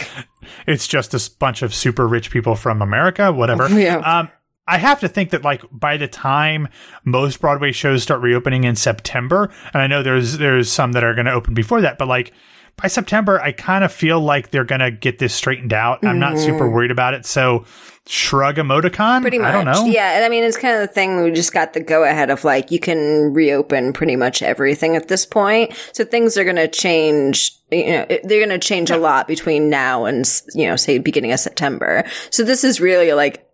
it's 0.66 0.86
just 0.86 1.14
a 1.14 1.30
bunch 1.38 1.62
of 1.62 1.74
super 1.74 2.06
rich 2.06 2.30
people 2.30 2.54
from 2.54 2.82
America, 2.82 3.32
whatever. 3.32 3.68
Yeah. 3.74 3.96
Um, 3.98 4.30
I 4.66 4.78
have 4.78 5.00
to 5.00 5.08
think 5.08 5.30
that 5.30 5.44
like 5.44 5.62
by 5.70 5.96
the 5.96 6.08
time 6.08 6.68
most 7.04 7.40
Broadway 7.40 7.72
shows 7.72 8.02
start 8.02 8.22
reopening 8.22 8.64
in 8.64 8.76
September, 8.76 9.52
and 9.72 9.82
I 9.82 9.86
know 9.86 10.02
there's 10.02 10.38
there's 10.38 10.72
some 10.72 10.92
that 10.92 11.04
are 11.04 11.14
going 11.14 11.26
to 11.26 11.32
open 11.32 11.54
before 11.54 11.82
that, 11.82 11.98
but 11.98 12.08
like 12.08 12.32
by 12.76 12.88
September, 12.88 13.40
I 13.40 13.52
kind 13.52 13.84
of 13.84 13.92
feel 13.92 14.20
like 14.20 14.50
they're 14.50 14.64
going 14.64 14.80
to 14.80 14.90
get 14.90 15.18
this 15.18 15.32
straightened 15.32 15.72
out. 15.72 16.04
I'm 16.04 16.18
not 16.18 16.38
super 16.38 16.68
worried 16.68 16.90
about 16.90 17.14
it. 17.14 17.24
So 17.24 17.66
shrug 18.06 18.56
emoticon. 18.56 18.90
Mm-hmm. 18.90 19.22
Pretty 19.22 19.38
much. 19.38 19.48
I 19.48 19.52
don't 19.52 19.64
know. 19.64 19.84
Yeah, 19.84 20.16
and 20.16 20.24
I 20.24 20.28
mean, 20.28 20.42
it's 20.42 20.56
kind 20.56 20.74
of 20.74 20.80
the 20.80 20.92
thing. 20.92 21.22
We 21.22 21.30
just 21.30 21.52
got 21.52 21.74
the 21.74 21.80
go 21.80 22.02
ahead 22.02 22.30
of 22.30 22.42
like 22.42 22.72
you 22.72 22.80
can 22.80 23.32
reopen 23.32 23.92
pretty 23.92 24.16
much 24.16 24.42
everything 24.42 24.96
at 24.96 25.06
this 25.06 25.24
point. 25.24 25.72
So 25.92 26.04
things 26.04 26.36
are 26.36 26.42
going 26.42 26.56
to 26.56 26.66
change. 26.66 27.52
You 27.70 27.86
know, 27.86 28.06
they're 28.24 28.44
going 28.44 28.48
to 28.48 28.58
change 28.58 28.90
a 28.90 28.96
lot 28.96 29.28
between 29.28 29.70
now 29.70 30.06
and 30.06 30.24
you 30.54 30.66
know, 30.66 30.74
say 30.74 30.98
beginning 30.98 31.32
of 31.32 31.38
September. 31.38 32.04
So 32.30 32.42
this 32.42 32.64
is 32.64 32.80
really 32.80 33.12
like. 33.12 33.46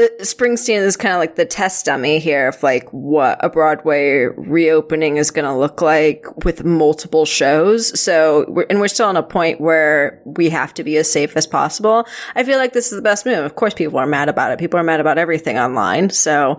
Uh, 0.00 0.08
Springsteen 0.20 0.80
is 0.80 0.96
kind 0.96 1.14
of 1.14 1.18
like 1.18 1.36
the 1.36 1.44
test 1.44 1.86
dummy 1.86 2.18
here 2.18 2.48
of 2.48 2.62
like 2.62 2.88
what 2.90 3.42
a 3.44 3.48
Broadway 3.48 4.26
reopening 4.36 5.16
is 5.16 5.30
going 5.30 5.44
to 5.44 5.54
look 5.54 5.82
like 5.82 6.24
with 6.44 6.64
multiple 6.64 7.24
shows. 7.24 7.98
So, 8.00 8.46
we're, 8.48 8.66
and 8.70 8.80
we're 8.80 8.88
still 8.88 9.08
on 9.08 9.16
a 9.16 9.22
point 9.22 9.60
where 9.60 10.20
we 10.24 10.48
have 10.50 10.74
to 10.74 10.84
be 10.84 10.96
as 10.96 11.10
safe 11.10 11.36
as 11.36 11.46
possible. 11.46 12.06
I 12.34 12.44
feel 12.44 12.58
like 12.58 12.72
this 12.72 12.90
is 12.90 12.96
the 12.96 13.02
best 13.02 13.26
move. 13.26 13.44
Of 13.44 13.56
course, 13.56 13.74
people 13.74 13.98
are 13.98 14.06
mad 14.06 14.28
about 14.28 14.52
it. 14.52 14.58
People 14.58 14.80
are 14.80 14.84
mad 14.84 15.00
about 15.00 15.18
everything 15.18 15.58
online. 15.58 16.10
So, 16.10 16.58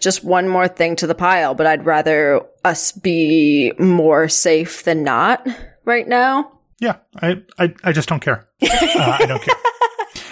just 0.00 0.24
one 0.24 0.48
more 0.48 0.68
thing 0.68 0.96
to 0.96 1.06
the 1.06 1.14
pile, 1.14 1.54
but 1.54 1.66
I'd 1.66 1.86
rather 1.86 2.42
us 2.64 2.92
be 2.92 3.72
more 3.78 4.28
safe 4.28 4.84
than 4.84 5.02
not 5.02 5.46
right 5.84 6.06
now. 6.06 6.58
Yeah, 6.80 6.96
I, 7.20 7.42
I, 7.58 7.74
I 7.84 7.92
just 7.92 8.08
don't 8.08 8.20
care. 8.20 8.48
Uh, 8.60 9.16
I 9.20 9.26
don't 9.26 9.40
care. 9.40 9.54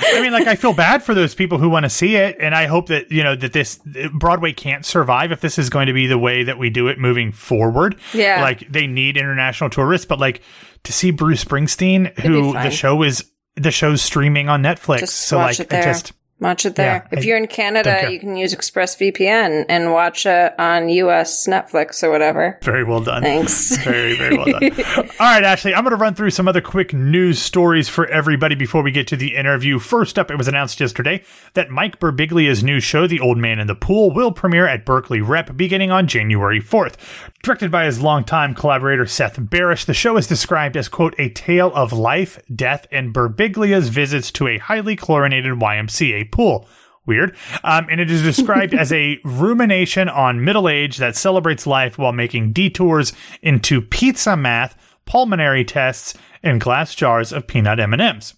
I 0.02 0.20
mean, 0.20 0.32
like, 0.32 0.46
I 0.46 0.56
feel 0.56 0.72
bad 0.72 1.02
for 1.02 1.14
those 1.14 1.34
people 1.34 1.58
who 1.58 1.68
want 1.68 1.84
to 1.84 1.90
see 1.90 2.16
it, 2.16 2.36
and 2.40 2.54
I 2.54 2.66
hope 2.66 2.86
that 2.88 3.10
you 3.10 3.22
know 3.22 3.36
that 3.36 3.52
this 3.52 3.80
Broadway 4.12 4.52
can't 4.52 4.84
survive 4.84 5.32
if 5.32 5.40
this 5.40 5.58
is 5.58 5.70
going 5.70 5.86
to 5.86 5.92
be 5.92 6.06
the 6.06 6.18
way 6.18 6.42
that 6.44 6.58
we 6.58 6.70
do 6.70 6.88
it 6.88 6.98
moving 6.98 7.32
forward. 7.32 7.96
Yeah. 8.12 8.42
like 8.42 8.70
they 8.70 8.86
need 8.86 9.16
international 9.16 9.70
tourists, 9.70 10.06
but 10.06 10.18
like 10.18 10.42
to 10.84 10.92
see 10.92 11.10
Bruce 11.10 11.44
Springsteen, 11.44 12.18
who 12.20 12.52
the 12.52 12.70
show 12.70 13.02
is 13.02 13.24
the 13.56 13.70
show's 13.70 14.02
streaming 14.02 14.48
on 14.48 14.62
Netflix, 14.62 15.00
Just 15.00 15.16
so 15.16 15.38
like 15.38 15.60
it 15.60 15.70
just 15.70 16.12
Watch 16.40 16.64
it 16.64 16.74
there. 16.74 17.06
Yeah, 17.10 17.18
if 17.18 17.18
I 17.18 17.22
you're 17.22 17.36
in 17.36 17.46
Canada, 17.46 18.08
you 18.10 18.18
can 18.18 18.34
use 18.36 18.54
ExpressVPN 18.54 19.66
and 19.68 19.92
watch 19.92 20.24
it 20.24 20.58
on 20.58 20.88
US 20.88 21.46
Netflix 21.46 22.02
or 22.02 22.10
whatever. 22.10 22.58
very 22.62 22.82
well 22.82 23.00
done. 23.00 23.22
Thanks. 23.22 23.76
Very, 23.84 24.16
very 24.16 24.36
well 24.36 24.46
done. 24.46 24.62
All 25.20 25.26
right, 25.26 25.42
Ashley, 25.44 25.74
I'm 25.74 25.84
going 25.84 25.96
to 25.96 26.00
run 26.00 26.14
through 26.14 26.30
some 26.30 26.48
other 26.48 26.60
quick 26.60 26.92
news 26.94 27.38
stories 27.38 27.88
for 27.88 28.06
everybody 28.06 28.54
before 28.54 28.82
we 28.82 28.90
get 28.90 29.06
to 29.08 29.16
the 29.16 29.34
interview. 29.36 29.78
First 29.78 30.18
up, 30.18 30.30
it 30.30 30.36
was 30.36 30.48
announced 30.48 30.80
yesterday 30.80 31.22
that 31.54 31.70
Mike 31.70 31.98
Birbiglia's 31.98 32.62
new 32.62 32.80
show, 32.80 33.06
The 33.06 33.20
Old 33.20 33.38
Man 33.38 33.58
in 33.58 33.66
the 33.66 33.74
Pool, 33.74 34.10
will 34.10 34.32
premiere 34.32 34.66
at 34.66 34.84
Berkeley 34.86 35.20
Rep 35.20 35.56
beginning 35.56 35.90
on 35.90 36.06
January 36.06 36.60
4th. 36.60 36.94
Directed 37.42 37.70
by 37.70 37.84
his 37.86 38.00
longtime 38.00 38.54
collaborator 38.54 39.06
Seth 39.06 39.36
Barrish, 39.38 39.84
the 39.84 39.94
show 39.94 40.16
is 40.16 40.26
described 40.26 40.76
as, 40.76 40.88
quote, 40.88 41.14
a 41.18 41.30
tale 41.30 41.72
of 41.74 41.92
life, 41.92 42.38
death, 42.54 42.86
and 42.92 43.14
Birbiglia's 43.14 43.88
visits 43.88 44.30
to 44.32 44.46
a 44.46 44.58
highly 44.58 44.96
chlorinated 44.96 45.54
YMCA 45.54 46.29
pool. 46.30 46.68
Weird. 47.06 47.36
Um, 47.64 47.86
and 47.90 48.00
it 48.00 48.10
is 48.10 48.22
described 48.22 48.74
as 48.74 48.92
a 48.92 49.18
rumination 49.24 50.08
on 50.08 50.44
middle 50.44 50.68
age 50.68 50.98
that 50.98 51.16
celebrates 51.16 51.66
life 51.66 51.98
while 51.98 52.12
making 52.12 52.52
detours 52.52 53.12
into 53.42 53.80
pizza 53.80 54.36
math, 54.36 54.76
pulmonary 55.06 55.64
tests, 55.64 56.14
and 56.42 56.60
glass 56.60 56.94
jars 56.94 57.32
of 57.32 57.46
peanut 57.46 57.80
M&Ms. 57.80 58.34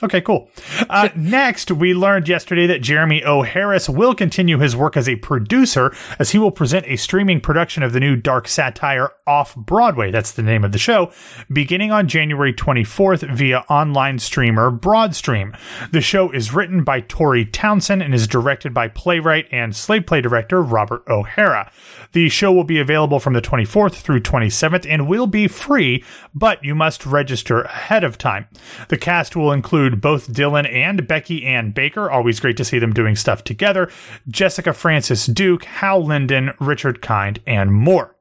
Okay, 0.00 0.20
cool. 0.20 0.48
Uh, 0.88 1.08
next, 1.16 1.72
we 1.72 1.92
learned 1.92 2.28
yesterday 2.28 2.68
that 2.68 2.82
Jeremy 2.82 3.24
O. 3.24 3.42
Harris 3.42 3.88
will 3.88 4.14
continue 4.14 4.58
his 4.58 4.76
work 4.76 4.96
as 4.96 5.08
a 5.08 5.16
producer 5.16 5.92
as 6.20 6.30
he 6.30 6.38
will 6.38 6.52
present 6.52 6.86
a 6.86 6.94
streaming 6.94 7.40
production 7.40 7.82
of 7.82 7.92
the 7.92 7.98
new 7.98 8.14
dark 8.14 8.46
satire 8.46 9.10
Off 9.26 9.56
Broadway. 9.56 10.12
That's 10.12 10.30
the 10.30 10.42
name 10.42 10.62
of 10.62 10.70
the 10.70 10.78
show, 10.78 11.10
beginning 11.52 11.90
on 11.90 12.06
January 12.06 12.52
24th 12.52 13.28
via 13.36 13.64
online 13.68 14.20
streamer 14.20 14.70
Broadstream. 14.70 15.58
The 15.90 16.00
show 16.00 16.30
is 16.30 16.54
written 16.54 16.84
by 16.84 17.00
Tori 17.00 17.44
Townsend 17.44 18.00
and 18.00 18.14
is 18.14 18.28
directed 18.28 18.72
by 18.72 18.86
playwright 18.86 19.48
and 19.50 19.74
slave 19.74 20.06
play 20.06 20.20
director 20.20 20.62
Robert 20.62 21.02
O'Hara. 21.08 21.72
The 22.12 22.28
show 22.28 22.52
will 22.52 22.62
be 22.62 22.78
available 22.78 23.18
from 23.18 23.32
the 23.32 23.42
24th 23.42 23.94
through 23.94 24.20
27th 24.20 24.86
and 24.88 25.08
will 25.08 25.26
be 25.26 25.48
free, 25.48 26.04
but 26.32 26.62
you 26.62 26.76
must 26.76 27.04
register 27.04 27.62
ahead 27.62 28.04
of 28.04 28.16
time. 28.16 28.46
The 28.90 28.96
cast 28.96 29.34
will 29.34 29.50
include 29.50 29.87
both 29.96 30.32
Dylan 30.32 30.70
and 30.72 31.06
Becky 31.08 31.44
Ann 31.44 31.70
Baker. 31.70 32.10
Always 32.10 32.40
great 32.40 32.56
to 32.58 32.64
see 32.64 32.78
them 32.78 32.92
doing 32.92 33.16
stuff 33.16 33.44
together. 33.44 33.90
Jessica 34.28 34.72
Frances 34.72 35.26
Duke, 35.26 35.64
Hal 35.64 36.04
Linden, 36.04 36.52
Richard 36.60 37.00
Kind, 37.00 37.40
and 37.46 37.72
more. 37.72 38.17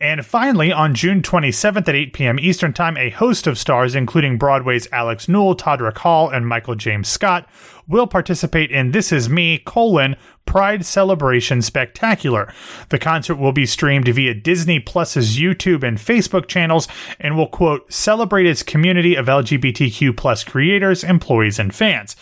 And 0.00 0.24
finally, 0.24 0.70
on 0.70 0.94
June 0.94 1.22
27th 1.22 1.88
at 1.88 1.94
8 1.94 2.12
p.m. 2.12 2.38
Eastern 2.38 2.72
Time, 2.72 2.96
a 2.96 3.10
host 3.10 3.48
of 3.48 3.58
stars, 3.58 3.96
including 3.96 4.38
Broadway's 4.38 4.86
Alex 4.92 5.26
Newell, 5.26 5.56
Todrick 5.56 5.98
Hall, 5.98 6.28
and 6.28 6.46
Michael 6.46 6.76
James 6.76 7.08
Scott, 7.08 7.48
will 7.88 8.06
participate 8.06 8.70
in 8.70 8.92
This 8.92 9.10
Is 9.10 9.28
Me, 9.28 9.58
colon, 9.58 10.14
Pride 10.46 10.86
Celebration 10.86 11.62
Spectacular. 11.62 12.54
The 12.90 13.00
concert 13.00 13.36
will 13.36 13.50
be 13.50 13.66
streamed 13.66 14.06
via 14.06 14.34
Disney 14.34 14.78
Plus's 14.78 15.36
YouTube 15.36 15.82
and 15.82 15.98
Facebook 15.98 16.46
channels 16.46 16.86
and 17.18 17.36
will, 17.36 17.48
quote, 17.48 17.92
celebrate 17.92 18.46
its 18.46 18.62
community 18.62 19.16
of 19.16 19.26
LGBTQ 19.26 20.16
plus 20.16 20.44
creators, 20.44 21.02
employees, 21.02 21.58
and 21.58 21.74
fans. 21.74 22.14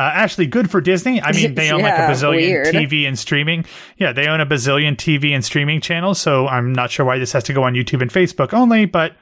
Uh, 0.00 0.04
Ashley, 0.14 0.46
good 0.46 0.70
for 0.70 0.80
Disney. 0.80 1.20
I 1.20 1.32
mean, 1.32 1.54
they 1.56 1.70
own 1.70 1.80
Yeah, 1.80 2.06
like 2.08 2.10
a 2.10 2.12
bazillion 2.12 2.48
weird. 2.48 2.74
TV 2.74 3.06
and 3.06 3.18
streaming. 3.18 3.66
Yeah, 3.98 4.14
they 4.14 4.28
own 4.28 4.40
a 4.40 4.46
bazillion 4.46 4.96
TV 4.96 5.34
and 5.34 5.44
streaming 5.44 5.82
channels. 5.82 6.18
So 6.18 6.48
I'm 6.48 6.72
not 6.72 6.90
sure 6.90 7.04
why 7.04 7.18
this 7.18 7.32
has 7.32 7.44
to 7.44 7.52
go 7.52 7.64
on 7.64 7.74
YouTube 7.74 8.00
and 8.00 8.10
Facebook 8.10 8.54
only, 8.54 8.86
but 8.86 9.12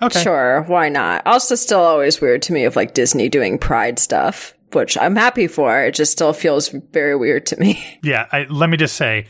okay. 0.00 0.22
Sure, 0.22 0.62
why 0.62 0.88
not? 0.88 1.26
Also, 1.26 1.54
still 1.56 1.80
always 1.80 2.22
weird 2.22 2.40
to 2.42 2.54
me 2.54 2.64
of 2.64 2.74
like 2.74 2.94
Disney 2.94 3.28
doing 3.28 3.58
Pride 3.58 3.98
stuff, 3.98 4.54
which 4.72 4.96
I'm 4.96 5.14
happy 5.14 5.46
for. 5.46 5.84
It 5.84 5.94
just 5.94 6.12
still 6.12 6.32
feels 6.32 6.68
very 6.70 7.14
weird 7.16 7.44
to 7.46 7.60
me. 7.60 7.84
Yeah, 8.02 8.26
I, 8.32 8.44
let 8.48 8.70
me 8.70 8.78
just 8.78 8.96
say, 8.96 9.26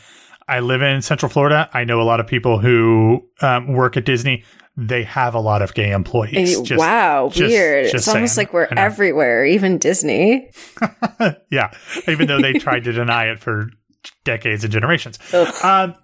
I 0.46 0.60
live 0.60 0.80
in 0.80 1.02
Central 1.02 1.28
Florida. 1.28 1.68
I 1.74 1.82
know 1.82 2.00
a 2.00 2.04
lot 2.04 2.20
of 2.20 2.28
people 2.28 2.60
who 2.60 3.24
um, 3.40 3.72
work 3.72 3.96
at 3.96 4.04
Disney. 4.04 4.44
They 4.76 5.04
have 5.04 5.34
a 5.34 5.40
lot 5.40 5.62
of 5.62 5.72
gay 5.74 5.92
employees. 5.92 6.60
Just- 6.62 6.80
wow, 6.80 7.28
just- 7.28 7.50
weird. 7.50 7.84
just 7.92 7.94
it's 7.94 8.08
almost 8.08 8.36
like 8.36 8.52
we're 8.52 8.68
everywhere, 8.76 9.44
even 9.46 9.78
Disney. 9.78 10.50
yeah, 11.50 11.70
even 12.08 12.26
though 12.26 12.40
they 12.40 12.54
tried 12.54 12.84
to 12.84 12.92
deny 12.92 13.26
it 13.26 13.38
for 13.38 13.70
decades 14.24 14.64
and 14.64 14.72
generations. 14.72 15.18
Um, 15.62 15.94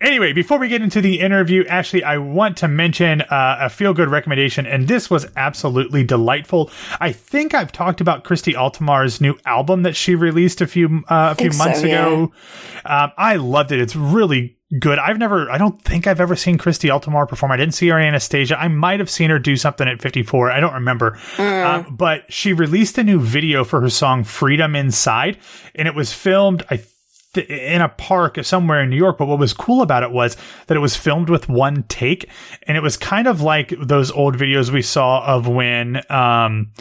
anyway, 0.00 0.32
before 0.32 0.58
we 0.58 0.68
get 0.68 0.82
into 0.82 1.00
the 1.00 1.20
interview, 1.20 1.64
Ashley, 1.66 2.02
I 2.02 2.18
want 2.18 2.56
to 2.58 2.68
mention 2.68 3.22
uh, 3.22 3.58
a 3.60 3.70
feel 3.70 3.94
good 3.94 4.08
recommendation, 4.08 4.66
and 4.66 4.88
this 4.88 5.08
was 5.08 5.26
absolutely 5.36 6.04
delightful. 6.04 6.70
I 7.00 7.12
think 7.12 7.54
I've 7.54 7.72
talked 7.72 8.00
about 8.00 8.24
Christy 8.24 8.56
Altomare's 8.56 9.20
new 9.20 9.38
album 9.46 9.84
that 9.84 9.94
she 9.96 10.14
released 10.14 10.60
a 10.60 10.66
few 10.66 11.04
uh, 11.08 11.30
a 11.30 11.34
few 11.36 11.50
think 11.50 11.54
so, 11.54 11.64
months 11.64 11.82
ago. 11.82 12.32
Um, 12.84 13.12
I 13.16 13.36
loved 13.36 13.72
it. 13.72 13.80
It's 13.80 13.96
really 13.96 14.55
good. 14.80 14.98
I've 14.98 15.18
never, 15.18 15.50
I 15.50 15.58
don't 15.58 15.80
think 15.82 16.06
I've 16.06 16.20
ever 16.20 16.36
seen 16.36 16.58
Christy 16.58 16.88
Altomare 16.88 17.28
perform. 17.28 17.52
I 17.52 17.56
didn't 17.56 17.74
see 17.74 17.88
her 17.88 17.98
in 17.98 18.06
Anastasia. 18.06 18.58
I 18.58 18.68
might 18.68 19.00
have 19.00 19.10
seen 19.10 19.30
her 19.30 19.38
do 19.38 19.56
something 19.56 19.86
at 19.86 20.02
54. 20.02 20.50
I 20.50 20.60
don't 20.60 20.74
remember. 20.74 21.18
Um, 21.38 21.96
but 21.96 22.30
she 22.32 22.52
released 22.52 22.98
a 22.98 23.04
new 23.04 23.20
video 23.20 23.64
for 23.64 23.80
her 23.80 23.90
song 23.90 24.24
Freedom 24.24 24.74
Inside, 24.74 25.38
and 25.74 25.86
it 25.86 25.94
was 25.94 26.12
filmed, 26.12 26.64
I 26.70 26.82
th- 27.34 27.48
in 27.48 27.80
a 27.80 27.88
park 27.88 28.44
somewhere 28.44 28.82
in 28.82 28.90
New 28.90 28.96
York. 28.96 29.18
But 29.18 29.26
what 29.26 29.38
was 29.38 29.52
cool 29.52 29.82
about 29.82 30.02
it 30.02 30.10
was 30.10 30.36
that 30.66 30.76
it 30.76 30.80
was 30.80 30.96
filmed 30.96 31.28
with 31.28 31.48
one 31.48 31.84
take, 31.84 32.28
and 32.64 32.76
it 32.76 32.82
was 32.82 32.96
kind 32.96 33.28
of 33.28 33.40
like 33.40 33.72
those 33.80 34.10
old 34.10 34.36
videos 34.36 34.70
we 34.70 34.82
saw 34.82 35.24
of 35.24 35.46
when, 35.46 36.02
um, 36.10 36.72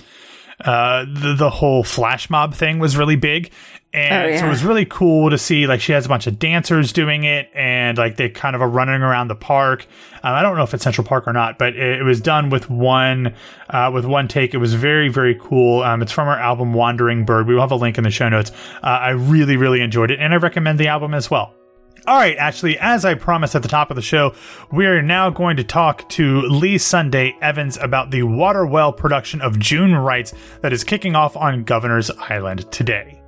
uh, 0.64 1.06
the, 1.08 1.36
the 1.38 1.50
whole 1.50 1.84
flash 1.84 2.30
mob 2.30 2.54
thing 2.54 2.80
was 2.80 2.96
really 2.98 3.16
big. 3.16 3.52
And 3.94 4.34
Oh, 4.36 4.38
so 4.40 4.46
it 4.48 4.50
was 4.50 4.64
really 4.64 4.86
cool 4.86 5.30
to 5.30 5.38
see, 5.38 5.68
like, 5.68 5.80
she 5.80 5.94
has 5.94 6.06
a 6.06 6.10
bunch 6.10 6.28
of 6.28 6.38
dancers 6.38 6.92
doing 6.92 7.24
it 7.24 7.50
and, 7.56 7.98
like, 7.98 8.18
they 8.18 8.28
kind 8.28 8.54
of 8.54 8.62
are 8.62 8.68
running 8.68 9.02
around 9.02 9.30
the 9.30 9.36
park. 9.36 9.88
Um, 10.22 10.34
I 10.34 10.42
don't 10.42 10.58
know 10.58 10.64
if 10.64 10.74
it's 10.74 10.84
Central 10.84 11.08
Park 11.08 11.28
or 11.28 11.34
not, 11.34 11.58
but 11.58 11.78
it, 11.78 12.00
it 12.02 12.04
was 12.04 12.20
done 12.20 12.50
with 12.50 12.70
one, 12.70 13.34
uh, 13.70 13.92
with 13.94 14.04
one 14.06 14.28
take. 14.28 14.54
It 14.54 14.58
was 14.58 14.74
very, 14.74 15.08
very 15.08 15.36
cool. 15.42 15.82
Um, 15.82 16.02
it's 16.02 16.12
from 16.12 16.28
our 16.28 16.38
album 16.38 16.74
Wandering 16.74 17.24
Bird. 17.24 17.48
We 17.48 17.54
will 17.54 17.62
have 17.62 17.72
a 17.72 17.78
link 17.78 17.98
in 17.98 18.04
the 18.04 18.12
show 18.12 18.28
notes. 18.28 18.52
Uh, 18.84 18.88
I 18.88 19.10
really, 19.12 19.56
really 19.56 19.80
enjoyed 19.80 20.12
it 20.12 20.20
and 20.20 20.34
I 20.34 20.38
recommend 20.38 20.78
the 20.78 20.90
album 20.90 21.14
as 21.14 21.32
well. 21.32 21.54
All 22.08 22.18
right, 22.18 22.38
Ashley, 22.38 22.78
as 22.78 23.04
I 23.04 23.16
promised 23.16 23.56
at 23.56 23.64
the 23.64 23.68
top 23.68 23.90
of 23.90 23.96
the 23.96 24.02
show, 24.02 24.36
we 24.72 24.86
are 24.86 25.02
now 25.02 25.32
going 25.32 25.58
to 25.58 25.64
talk 25.64 26.08
to 26.10 26.42
Lee 26.42 26.78
Sunday 26.78 27.36
Evans 27.42 27.78
about 27.78 28.12
the 28.12 28.22
Waterwell 28.22 28.96
production 28.96 29.42
of 29.42 29.58
June 29.58 29.96
Rites 29.96 30.32
that 30.62 30.72
is 30.72 30.84
kicking 30.84 31.16
off 31.16 31.36
on 31.36 31.64
Governor's 31.64 32.12
Island 32.12 32.72
today. 32.72 33.20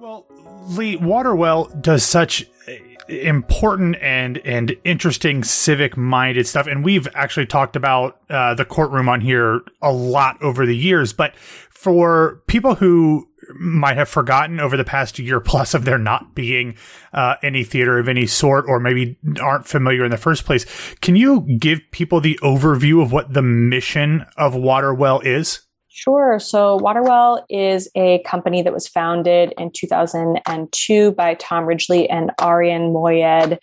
Well, 0.00 0.26
Lee, 0.66 0.96
Waterwell 0.96 1.80
does 1.80 2.02
such 2.02 2.44
uh, 2.68 2.72
important 3.08 3.96
and 4.00 4.38
and 4.38 4.76
interesting 4.82 5.44
civic 5.44 5.96
minded 5.96 6.46
stuff 6.46 6.68
and 6.68 6.84
we've 6.84 7.08
actually 7.14 7.46
talked 7.46 7.74
about 7.74 8.20
uh, 8.30 8.54
the 8.54 8.64
courtroom 8.64 9.08
on 9.08 9.20
here 9.20 9.62
a 9.82 9.92
lot 9.92 10.40
over 10.40 10.64
the 10.64 10.76
years 10.76 11.12
but 11.12 11.34
for 11.80 12.40
people 12.46 12.76
who 12.76 13.28
might 13.54 13.96
have 13.96 14.08
forgotten 14.08 14.60
over 14.60 14.76
the 14.76 14.84
past 14.84 15.18
year 15.18 15.40
plus 15.40 15.74
of 15.74 15.84
there 15.84 15.98
not 15.98 16.34
being 16.34 16.76
uh, 17.12 17.34
any 17.42 17.64
theater 17.64 17.98
of 17.98 18.08
any 18.08 18.26
sort 18.26 18.64
or 18.68 18.80
maybe 18.80 19.18
aren't 19.40 19.66
familiar 19.66 20.04
in 20.04 20.10
the 20.10 20.16
first 20.16 20.44
place 20.44 20.64
can 21.00 21.16
you 21.16 21.40
give 21.58 21.80
people 21.90 22.20
the 22.20 22.38
overview 22.42 23.02
of 23.02 23.12
what 23.12 23.32
the 23.32 23.42
mission 23.42 24.24
of 24.36 24.54
waterwell 24.54 25.20
is 25.20 25.60
Sure. 25.92 26.38
So 26.38 26.76
Waterwell 26.76 27.44
is 27.50 27.90
a 27.96 28.22
company 28.22 28.62
that 28.62 28.72
was 28.72 28.86
founded 28.86 29.52
in 29.58 29.72
2002 29.72 31.12
by 31.12 31.34
Tom 31.34 31.66
Ridgely 31.66 32.08
and 32.08 32.30
Arian 32.40 32.94
Moayed. 32.94 33.58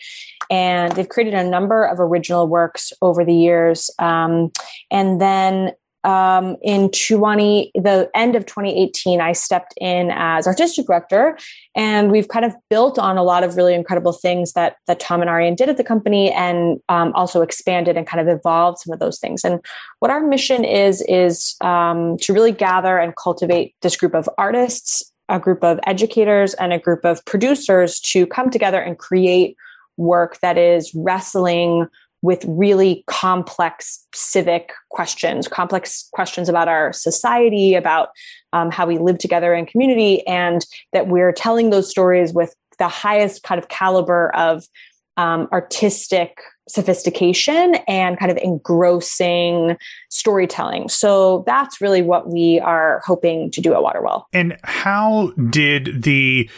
And 0.51 0.91
they've 0.91 1.07
created 1.07 1.33
a 1.33 1.49
number 1.49 1.85
of 1.85 2.01
original 2.01 2.47
works 2.47 2.91
over 3.01 3.23
the 3.23 3.33
years. 3.33 3.89
Um, 3.97 4.51
and 4.91 5.21
then 5.21 5.71
um, 6.07 6.55
in 6.61 6.89
20, 6.89 7.71
the 7.75 8.09
end 8.15 8.37
of 8.37 8.45
2018, 8.45 9.19
I 9.19 9.33
stepped 9.33 9.73
in 9.81 10.09
as 10.11 10.47
artistic 10.47 10.85
director, 10.85 11.37
and 11.75 12.13
we've 12.13 12.29
kind 12.29 12.45
of 12.45 12.55
built 12.69 12.97
on 12.97 13.17
a 13.17 13.23
lot 13.23 13.43
of 13.43 13.57
really 13.57 13.73
incredible 13.73 14.13
things 14.13 14.53
that 14.53 14.77
that 14.87 15.01
Tom 15.01 15.19
and 15.19 15.29
Arian 15.29 15.55
did 15.55 15.67
at 15.67 15.75
the 15.75 15.83
company, 15.83 16.31
and 16.31 16.79
um, 16.87 17.11
also 17.13 17.41
expanded 17.41 17.97
and 17.97 18.07
kind 18.07 18.25
of 18.25 18.33
evolved 18.33 18.79
some 18.79 18.93
of 18.93 18.99
those 18.99 19.19
things. 19.19 19.43
And 19.43 19.59
what 19.99 20.09
our 20.09 20.25
mission 20.25 20.63
is 20.63 21.03
is 21.09 21.57
um, 21.59 22.17
to 22.19 22.31
really 22.31 22.53
gather 22.53 22.97
and 22.97 23.13
cultivate 23.17 23.75
this 23.81 23.97
group 23.97 24.15
of 24.15 24.29
artists, 24.37 25.11
a 25.27 25.41
group 25.41 25.61
of 25.61 25.77
educators, 25.85 26.53
and 26.53 26.71
a 26.71 26.79
group 26.79 27.03
of 27.03 27.23
producers 27.25 27.99
to 27.99 28.25
come 28.25 28.49
together 28.49 28.79
and 28.79 28.97
create 28.97 29.57
work 29.97 30.39
that 30.39 30.57
is 30.57 30.93
wrestling 30.95 31.87
with 32.21 32.43
really 32.47 33.03
complex 33.08 34.06
civic 34.13 34.71
questions, 34.89 35.47
complex 35.47 36.10
questions 36.12 36.49
about 36.49 36.67
our 36.67 36.91
society, 36.93 37.75
about 37.75 38.10
um, 38.53 38.71
how 38.71 38.86
we 38.86 38.97
live 38.97 39.17
together 39.17 39.53
in 39.53 39.65
community, 39.65 40.25
and 40.27 40.65
that 40.93 41.08
we're 41.08 41.32
telling 41.32 41.69
those 41.69 41.89
stories 41.89 42.34
with 42.34 42.56
the 42.80 42.88
highest 42.88 43.43
kind 43.43 43.60
of 43.60 43.69
caliber 43.69 44.36
of 44.36 44.65
um, 45.17 45.47
artistic 45.51 46.38
sophistication 46.67 47.75
and 47.88 48.19
kind 48.19 48.32
of 48.32 48.38
engrossing 48.38 49.77
storytelling. 50.10 50.89
So 50.89 51.43
that's 51.45 51.82
really 51.82 52.01
what 52.01 52.30
we 52.30 52.60
are 52.60 53.01
hoping 53.06 53.51
to 53.51 53.62
do 53.62 53.73
at 53.73 53.82
Waterwell. 53.82 54.27
And 54.34 54.58
how 54.63 55.32
did 55.49 56.03
the 56.03 56.49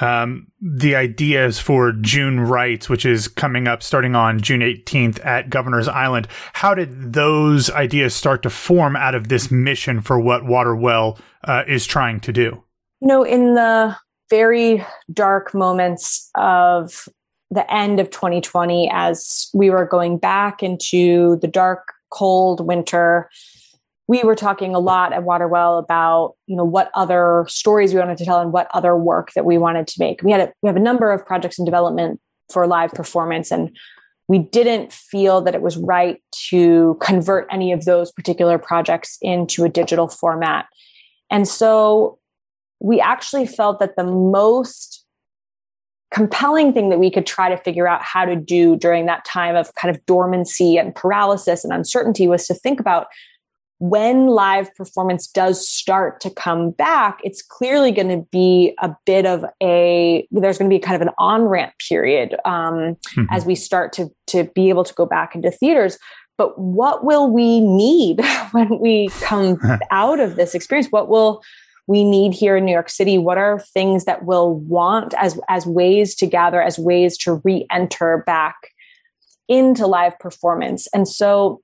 um, 0.00 0.46
the 0.60 0.94
ideas 0.94 1.58
for 1.58 1.92
June 1.92 2.40
Rites, 2.40 2.88
which 2.88 3.06
is 3.06 3.26
coming 3.26 3.66
up 3.66 3.82
starting 3.82 4.14
on 4.14 4.40
June 4.40 4.60
18th 4.60 5.24
at 5.24 5.50
Governor's 5.50 5.88
Island, 5.88 6.28
how 6.52 6.74
did 6.74 7.14
those 7.14 7.70
ideas 7.70 8.14
start 8.14 8.42
to 8.42 8.50
form 8.50 8.96
out 8.96 9.14
of 9.14 9.28
this 9.28 9.50
mission 9.50 10.00
for 10.00 10.20
what 10.20 10.44
Waterwell 10.44 11.18
uh, 11.44 11.64
is 11.66 11.86
trying 11.86 12.20
to 12.20 12.32
do? 12.32 12.62
You 13.00 13.08
know, 13.08 13.22
in 13.22 13.54
the 13.54 13.96
very 14.30 14.84
dark 15.12 15.54
moments 15.54 16.30
of 16.34 17.08
the 17.50 17.72
end 17.72 18.00
of 18.00 18.10
2020, 18.10 18.90
as 18.92 19.48
we 19.54 19.70
were 19.70 19.86
going 19.86 20.18
back 20.18 20.62
into 20.62 21.36
the 21.36 21.48
dark, 21.48 21.94
cold 22.10 22.66
winter, 22.66 23.30
we 24.06 24.22
were 24.22 24.34
talking 24.34 24.74
a 24.74 24.78
lot 24.78 25.12
at 25.12 25.22
Waterwell 25.22 25.78
about, 25.78 26.34
you 26.46 26.56
know, 26.56 26.64
what 26.64 26.90
other 26.94 27.44
stories 27.48 27.92
we 27.92 28.00
wanted 28.00 28.18
to 28.18 28.24
tell 28.24 28.40
and 28.40 28.52
what 28.52 28.68
other 28.72 28.96
work 28.96 29.32
that 29.34 29.44
we 29.44 29.58
wanted 29.58 29.86
to 29.86 29.94
make. 29.98 30.22
We 30.22 30.32
had 30.32 30.40
a, 30.40 30.52
we 30.62 30.68
have 30.68 30.76
a 30.76 30.80
number 30.80 31.12
of 31.12 31.26
projects 31.26 31.58
in 31.58 31.64
development 31.64 32.20
for 32.50 32.66
live 32.66 32.92
performance 32.92 33.50
and 33.50 33.76
we 34.28 34.38
didn't 34.38 34.92
feel 34.92 35.40
that 35.40 35.54
it 35.54 35.62
was 35.62 35.76
right 35.78 36.22
to 36.50 36.98
convert 37.00 37.46
any 37.50 37.72
of 37.72 37.86
those 37.86 38.12
particular 38.12 38.58
projects 38.58 39.16
into 39.22 39.64
a 39.64 39.68
digital 39.68 40.06
format. 40.06 40.66
And 41.30 41.48
so 41.48 42.18
we 42.78 43.00
actually 43.00 43.46
felt 43.46 43.80
that 43.80 43.96
the 43.96 44.04
most 44.04 44.97
compelling 46.10 46.72
thing 46.72 46.88
that 46.88 46.98
we 46.98 47.10
could 47.10 47.26
try 47.26 47.48
to 47.48 47.56
figure 47.56 47.86
out 47.86 48.02
how 48.02 48.24
to 48.24 48.34
do 48.34 48.76
during 48.76 49.06
that 49.06 49.24
time 49.24 49.56
of 49.56 49.74
kind 49.74 49.94
of 49.94 50.04
dormancy 50.06 50.78
and 50.78 50.94
paralysis 50.94 51.64
and 51.64 51.72
uncertainty 51.72 52.26
was 52.26 52.46
to 52.46 52.54
think 52.54 52.80
about 52.80 53.08
when 53.78 54.26
live 54.26 54.74
performance 54.74 55.28
does 55.28 55.68
start 55.68 56.20
to 56.20 56.30
come 56.30 56.70
back, 56.72 57.20
it's 57.22 57.42
clearly 57.42 57.92
going 57.92 58.08
to 58.08 58.26
be 58.32 58.74
a 58.82 58.94
bit 59.06 59.24
of 59.24 59.44
a 59.62 60.26
there's 60.32 60.58
going 60.58 60.68
to 60.68 60.74
be 60.74 60.80
kind 60.80 60.96
of 60.96 61.02
an 61.02 61.14
on 61.16 61.42
ramp 61.42 61.72
period 61.88 62.34
um, 62.44 62.74
mm-hmm. 62.74 63.24
as 63.30 63.44
we 63.44 63.54
start 63.54 63.92
to 63.92 64.08
to 64.26 64.44
be 64.54 64.68
able 64.68 64.84
to 64.84 64.94
go 64.94 65.06
back 65.06 65.34
into 65.34 65.50
theaters. 65.50 65.96
But 66.36 66.58
what 66.58 67.04
will 67.04 67.30
we 67.30 67.60
need 67.60 68.20
when 68.50 68.78
we 68.80 69.08
come 69.20 69.58
out 69.90 70.18
of 70.18 70.36
this 70.36 70.54
experience? 70.54 70.90
What 70.90 71.08
will 71.08 71.42
we 71.88 72.04
need 72.04 72.34
here 72.34 72.56
in 72.56 72.64
New 72.64 72.72
York 72.72 72.90
City? 72.90 73.18
What 73.18 73.38
are 73.38 73.58
things 73.58 74.04
that 74.04 74.24
we'll 74.24 74.54
want 74.54 75.14
as 75.14 75.40
as 75.48 75.66
ways 75.66 76.14
to 76.16 76.26
gather, 76.26 76.62
as 76.62 76.78
ways 76.78 77.18
to 77.18 77.40
re-enter 77.44 78.22
back 78.26 78.54
into 79.48 79.86
live 79.86 80.16
performance? 80.20 80.86
And 80.94 81.08
so 81.08 81.62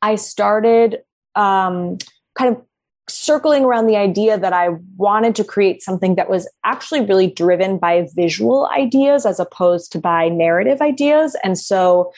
I 0.00 0.14
started 0.14 1.00
um, 1.34 1.98
kind 2.38 2.56
of 2.56 2.62
circling 3.08 3.64
around 3.64 3.88
the 3.88 3.96
idea 3.96 4.38
that 4.38 4.52
I 4.52 4.68
wanted 4.96 5.34
to 5.36 5.44
create 5.44 5.82
something 5.82 6.14
that 6.14 6.30
was 6.30 6.48
actually 6.64 7.04
really 7.04 7.26
driven 7.26 7.78
by 7.78 8.06
visual 8.14 8.68
ideas 8.68 9.26
as 9.26 9.40
opposed 9.40 9.92
to 9.92 9.98
by 9.98 10.28
narrative 10.28 10.80
ideas. 10.80 11.36
And 11.42 11.58
so 11.58 12.12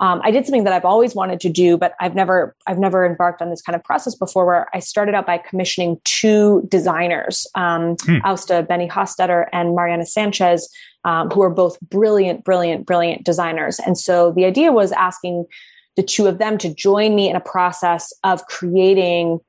um, 0.00 0.20
I 0.22 0.30
did 0.30 0.46
something 0.46 0.64
that 0.64 0.72
I've 0.72 0.84
always 0.84 1.14
wanted 1.14 1.40
to 1.40 1.48
do, 1.48 1.76
but 1.76 1.94
I've 2.00 2.14
never 2.14 2.54
I've 2.66 2.78
never 2.78 3.04
embarked 3.04 3.42
on 3.42 3.50
this 3.50 3.62
kind 3.62 3.74
of 3.74 3.82
process 3.82 4.14
before. 4.14 4.46
Where 4.46 4.68
I 4.74 4.78
started 4.78 5.14
out 5.14 5.26
by 5.26 5.38
commissioning 5.38 6.00
two 6.04 6.66
designers, 6.68 7.46
um, 7.54 7.96
hmm. 8.02 8.18
Asta 8.24 8.62
Bennie 8.62 8.88
Hostetter 8.88 9.46
and 9.52 9.74
Mariana 9.74 10.06
Sanchez, 10.06 10.68
um, 11.04 11.30
who 11.30 11.42
are 11.42 11.50
both 11.50 11.80
brilliant, 11.80 12.44
brilliant, 12.44 12.86
brilliant 12.86 13.24
designers. 13.24 13.78
And 13.80 13.98
so 13.98 14.32
the 14.32 14.44
idea 14.44 14.72
was 14.72 14.92
asking 14.92 15.46
the 15.96 16.02
two 16.04 16.28
of 16.28 16.38
them 16.38 16.58
to 16.58 16.72
join 16.72 17.16
me 17.16 17.28
in 17.28 17.34
a 17.34 17.40
process 17.40 18.12
of 18.22 18.46
creating 18.46 19.40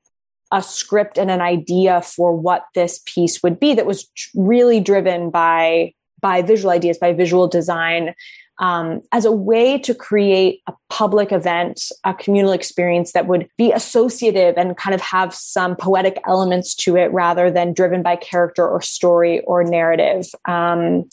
a 0.52 0.64
script 0.64 1.20
and 1.20 1.30
an 1.30 1.42
idea 1.42 2.02
for 2.02 2.36
what 2.36 2.66
this 2.74 3.02
piece 3.06 3.44
would 3.44 3.60
be 3.60 3.76
that 3.76 3.86
was 3.86 4.10
really 4.34 4.80
driven 4.80 5.30
by 5.30 5.94
by 6.20 6.42
visual 6.42 6.72
ideas 6.72 6.98
by 6.98 7.14
visual 7.14 7.48
design 7.48 8.16
um, 8.60 9.02
as 9.12 9.26
a 9.26 9.32
way 9.32 9.78
to 9.80 9.96
create 9.96 10.62
a 10.68 10.74
public 10.90 11.32
event 11.32 11.92
a 12.04 12.14
communal 12.14 12.52
experience 12.52 13.14
that 13.14 13.28
would 13.28 13.50
be 13.58 13.72
associative 13.72 14.56
and 14.58 14.78
kind 14.78 14.94
of 14.94 15.02
have 15.02 15.34
some 15.34 15.76
poetic 15.76 16.22
elements 16.28 16.76
to 16.76 16.96
it 16.98 17.12
rather 17.12 17.50
than 17.50 17.74
driven 17.74 18.04
by 18.04 18.16
character 18.16 18.68
or 18.68 18.82
story 18.82 19.42
or 19.42 19.64
narrative. 19.64 20.28
Um, 20.46 21.06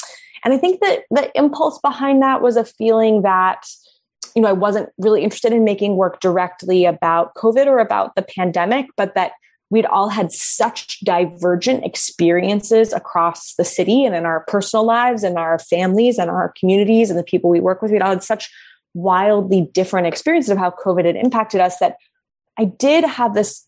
and 0.44 0.54
i 0.54 0.58
think 0.58 0.80
that 0.80 1.00
the 1.10 1.30
impulse 1.34 1.78
behind 1.80 2.22
that 2.22 2.40
was 2.42 2.56
a 2.56 2.64
feeling 2.64 3.22
that 3.22 3.66
you 4.36 4.42
know, 4.42 4.48
I 4.48 4.52
wasn't 4.52 4.90
really 4.98 5.24
interested 5.24 5.54
in 5.54 5.64
making 5.64 5.96
work 5.96 6.20
directly 6.20 6.84
about 6.84 7.34
COVID 7.36 7.66
or 7.66 7.78
about 7.78 8.14
the 8.16 8.22
pandemic, 8.22 8.86
but 8.94 9.14
that 9.14 9.32
we'd 9.70 9.86
all 9.86 10.08
had 10.08 10.30
such 10.32 11.00
divergent 11.00 11.84
experiences 11.84 12.92
across 12.92 13.54
the 13.54 13.64
city 13.64 14.04
and 14.04 14.14
in 14.14 14.24
our 14.24 14.40
personal 14.46 14.84
lives 14.84 15.24
and 15.24 15.36
our 15.38 15.58
families 15.58 16.18
and 16.18 16.30
our 16.30 16.52
communities 16.58 17.10
and 17.10 17.18
the 17.18 17.24
people 17.24 17.50
we 17.50 17.60
work 17.60 17.82
with. 17.82 17.90
We'd 17.90 18.02
all 18.02 18.10
had 18.10 18.22
such 18.22 18.50
wildly 18.94 19.68
different 19.72 20.06
experiences 20.06 20.50
of 20.50 20.58
how 20.58 20.70
COVID 20.70 21.04
had 21.04 21.16
impacted 21.16 21.60
us 21.60 21.78
that 21.78 21.96
I 22.58 22.64
did 22.64 23.04
have 23.04 23.34
this 23.34 23.66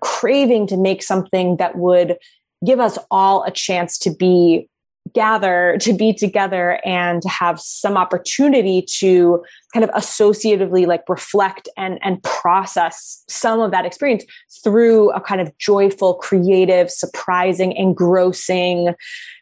craving 0.00 0.66
to 0.68 0.76
make 0.76 1.02
something 1.02 1.56
that 1.58 1.76
would 1.76 2.16
give 2.64 2.80
us 2.80 2.98
all 3.10 3.44
a 3.44 3.50
chance 3.50 3.98
to 3.98 4.10
be 4.10 4.68
gather 5.14 5.76
to 5.80 5.92
be 5.92 6.12
together 6.12 6.80
and 6.84 7.22
to 7.22 7.28
have 7.28 7.60
some 7.60 7.96
opportunity 7.96 8.82
to 8.82 9.42
kind 9.72 9.84
of 9.84 9.90
associatively 9.90 10.86
like 10.86 11.02
reflect 11.08 11.68
and 11.76 11.98
and 12.02 12.22
process 12.24 13.22
some 13.28 13.60
of 13.60 13.70
that 13.70 13.86
experience 13.86 14.24
through 14.62 15.10
a 15.12 15.20
kind 15.20 15.40
of 15.40 15.56
joyful 15.58 16.14
creative 16.14 16.90
surprising 16.90 17.72
engrossing 17.72 18.94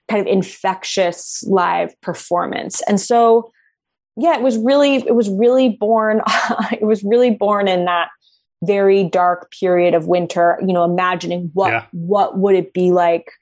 kind 0.08 0.20
of 0.20 0.26
infectious 0.26 1.42
live 1.46 1.98
performance 2.02 2.82
and 2.82 3.00
so 3.00 3.50
yeah 4.16 4.36
it 4.36 4.42
was 4.42 4.58
really 4.58 4.96
it 4.96 5.14
was 5.14 5.30
really 5.30 5.70
born 5.70 6.20
it 6.72 6.82
was 6.82 7.02
really 7.02 7.30
born 7.30 7.66
in 7.66 7.86
that 7.86 8.08
very 8.64 9.02
dark 9.02 9.50
period 9.58 9.94
of 9.94 10.06
winter 10.06 10.58
you 10.60 10.72
know 10.72 10.84
imagining 10.84 11.50
what 11.54 11.72
yeah. 11.72 11.86
what 11.92 12.38
would 12.38 12.54
it 12.54 12.74
be 12.74 12.92
like 12.92 13.32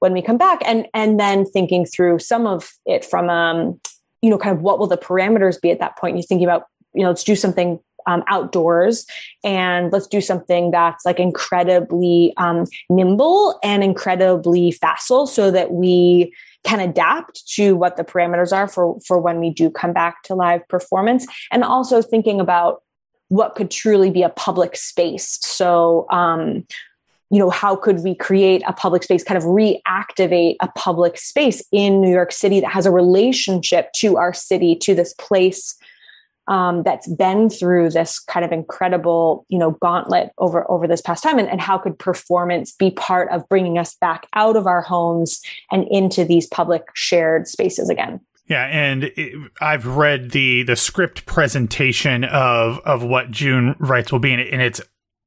when 0.00 0.12
we 0.12 0.20
come 0.20 0.36
back 0.36 0.60
and 0.66 0.86
and 0.92 1.20
then 1.20 1.46
thinking 1.46 1.86
through 1.86 2.18
some 2.18 2.46
of 2.46 2.72
it 2.84 3.04
from 3.04 3.30
um 3.30 3.80
you 4.22 4.28
know 4.28 4.38
kind 4.38 4.56
of 4.56 4.62
what 4.62 4.78
will 4.78 4.86
the 4.86 4.98
parameters 4.98 5.60
be 5.60 5.70
at 5.70 5.78
that 5.78 5.96
point? 5.96 6.16
You're 6.16 6.24
thinking 6.24 6.46
about 6.46 6.64
you 6.92 7.02
know 7.02 7.08
let's 7.08 7.24
do 7.24 7.36
something 7.36 7.78
um, 8.06 8.24
outdoors 8.28 9.06
and 9.44 9.92
let's 9.92 10.06
do 10.06 10.20
something 10.20 10.70
that's 10.70 11.04
like 11.04 11.20
incredibly 11.20 12.32
um, 12.36 12.66
nimble 12.88 13.58
and 13.62 13.84
incredibly 13.84 14.72
facile 14.72 15.26
so 15.26 15.50
that 15.50 15.72
we 15.72 16.34
can 16.64 16.80
adapt 16.80 17.46
to 17.48 17.74
what 17.74 17.96
the 17.96 18.04
parameters 18.04 18.56
are 18.56 18.68
for 18.68 18.98
for 19.06 19.18
when 19.18 19.38
we 19.40 19.50
do 19.50 19.70
come 19.70 19.92
back 19.92 20.22
to 20.24 20.34
live 20.34 20.66
performance. 20.68 21.26
And 21.50 21.64
also 21.64 22.02
thinking 22.02 22.40
about 22.40 22.82
what 23.28 23.54
could 23.54 23.70
truly 23.70 24.10
be 24.10 24.22
a 24.22 24.28
public 24.28 24.76
space. 24.76 25.38
So 25.42 26.06
um, 26.10 26.66
you 27.30 27.38
know, 27.38 27.48
how 27.48 27.76
could 27.76 28.02
we 28.02 28.14
create 28.14 28.62
a 28.66 28.72
public 28.72 29.04
space, 29.04 29.22
kind 29.22 29.38
of 29.38 29.44
reactivate 29.44 30.56
a 30.60 30.68
public 30.74 31.16
space 31.16 31.62
in 31.70 32.00
New 32.00 32.10
York 32.10 32.32
City 32.32 32.60
that 32.60 32.72
has 32.72 32.86
a 32.86 32.90
relationship 32.90 33.92
to 33.94 34.16
our 34.16 34.34
city, 34.34 34.74
to 34.76 34.94
this 34.94 35.14
place 35.14 35.76
um, 36.48 36.82
that's 36.82 37.06
been 37.06 37.48
through 37.48 37.90
this 37.90 38.18
kind 38.18 38.44
of 38.44 38.50
incredible, 38.50 39.46
you 39.48 39.58
know, 39.58 39.72
gauntlet 39.80 40.32
over 40.38 40.68
over 40.68 40.88
this 40.88 41.00
past 41.00 41.22
time, 41.22 41.38
and, 41.38 41.48
and 41.48 41.60
how 41.60 41.78
could 41.78 41.96
performance 41.96 42.72
be 42.72 42.90
part 42.90 43.30
of 43.30 43.48
bringing 43.48 43.78
us 43.78 43.94
back 44.00 44.26
out 44.34 44.56
of 44.56 44.66
our 44.66 44.82
homes 44.82 45.40
and 45.70 45.86
into 45.88 46.24
these 46.24 46.48
public 46.48 46.82
shared 46.94 47.46
spaces 47.46 47.88
again? 47.88 48.20
Yeah, 48.46 48.64
and 48.64 49.04
it, 49.04 49.52
I've 49.60 49.86
read 49.86 50.32
the 50.32 50.64
the 50.64 50.74
script 50.74 51.24
presentation 51.24 52.24
of 52.24 52.80
of 52.80 53.04
what 53.04 53.30
June 53.30 53.76
Rites 53.78 54.10
will 54.10 54.18
be 54.18 54.32
in 54.32 54.40
it, 54.40 54.52
and 54.52 54.60
it's 54.60 54.80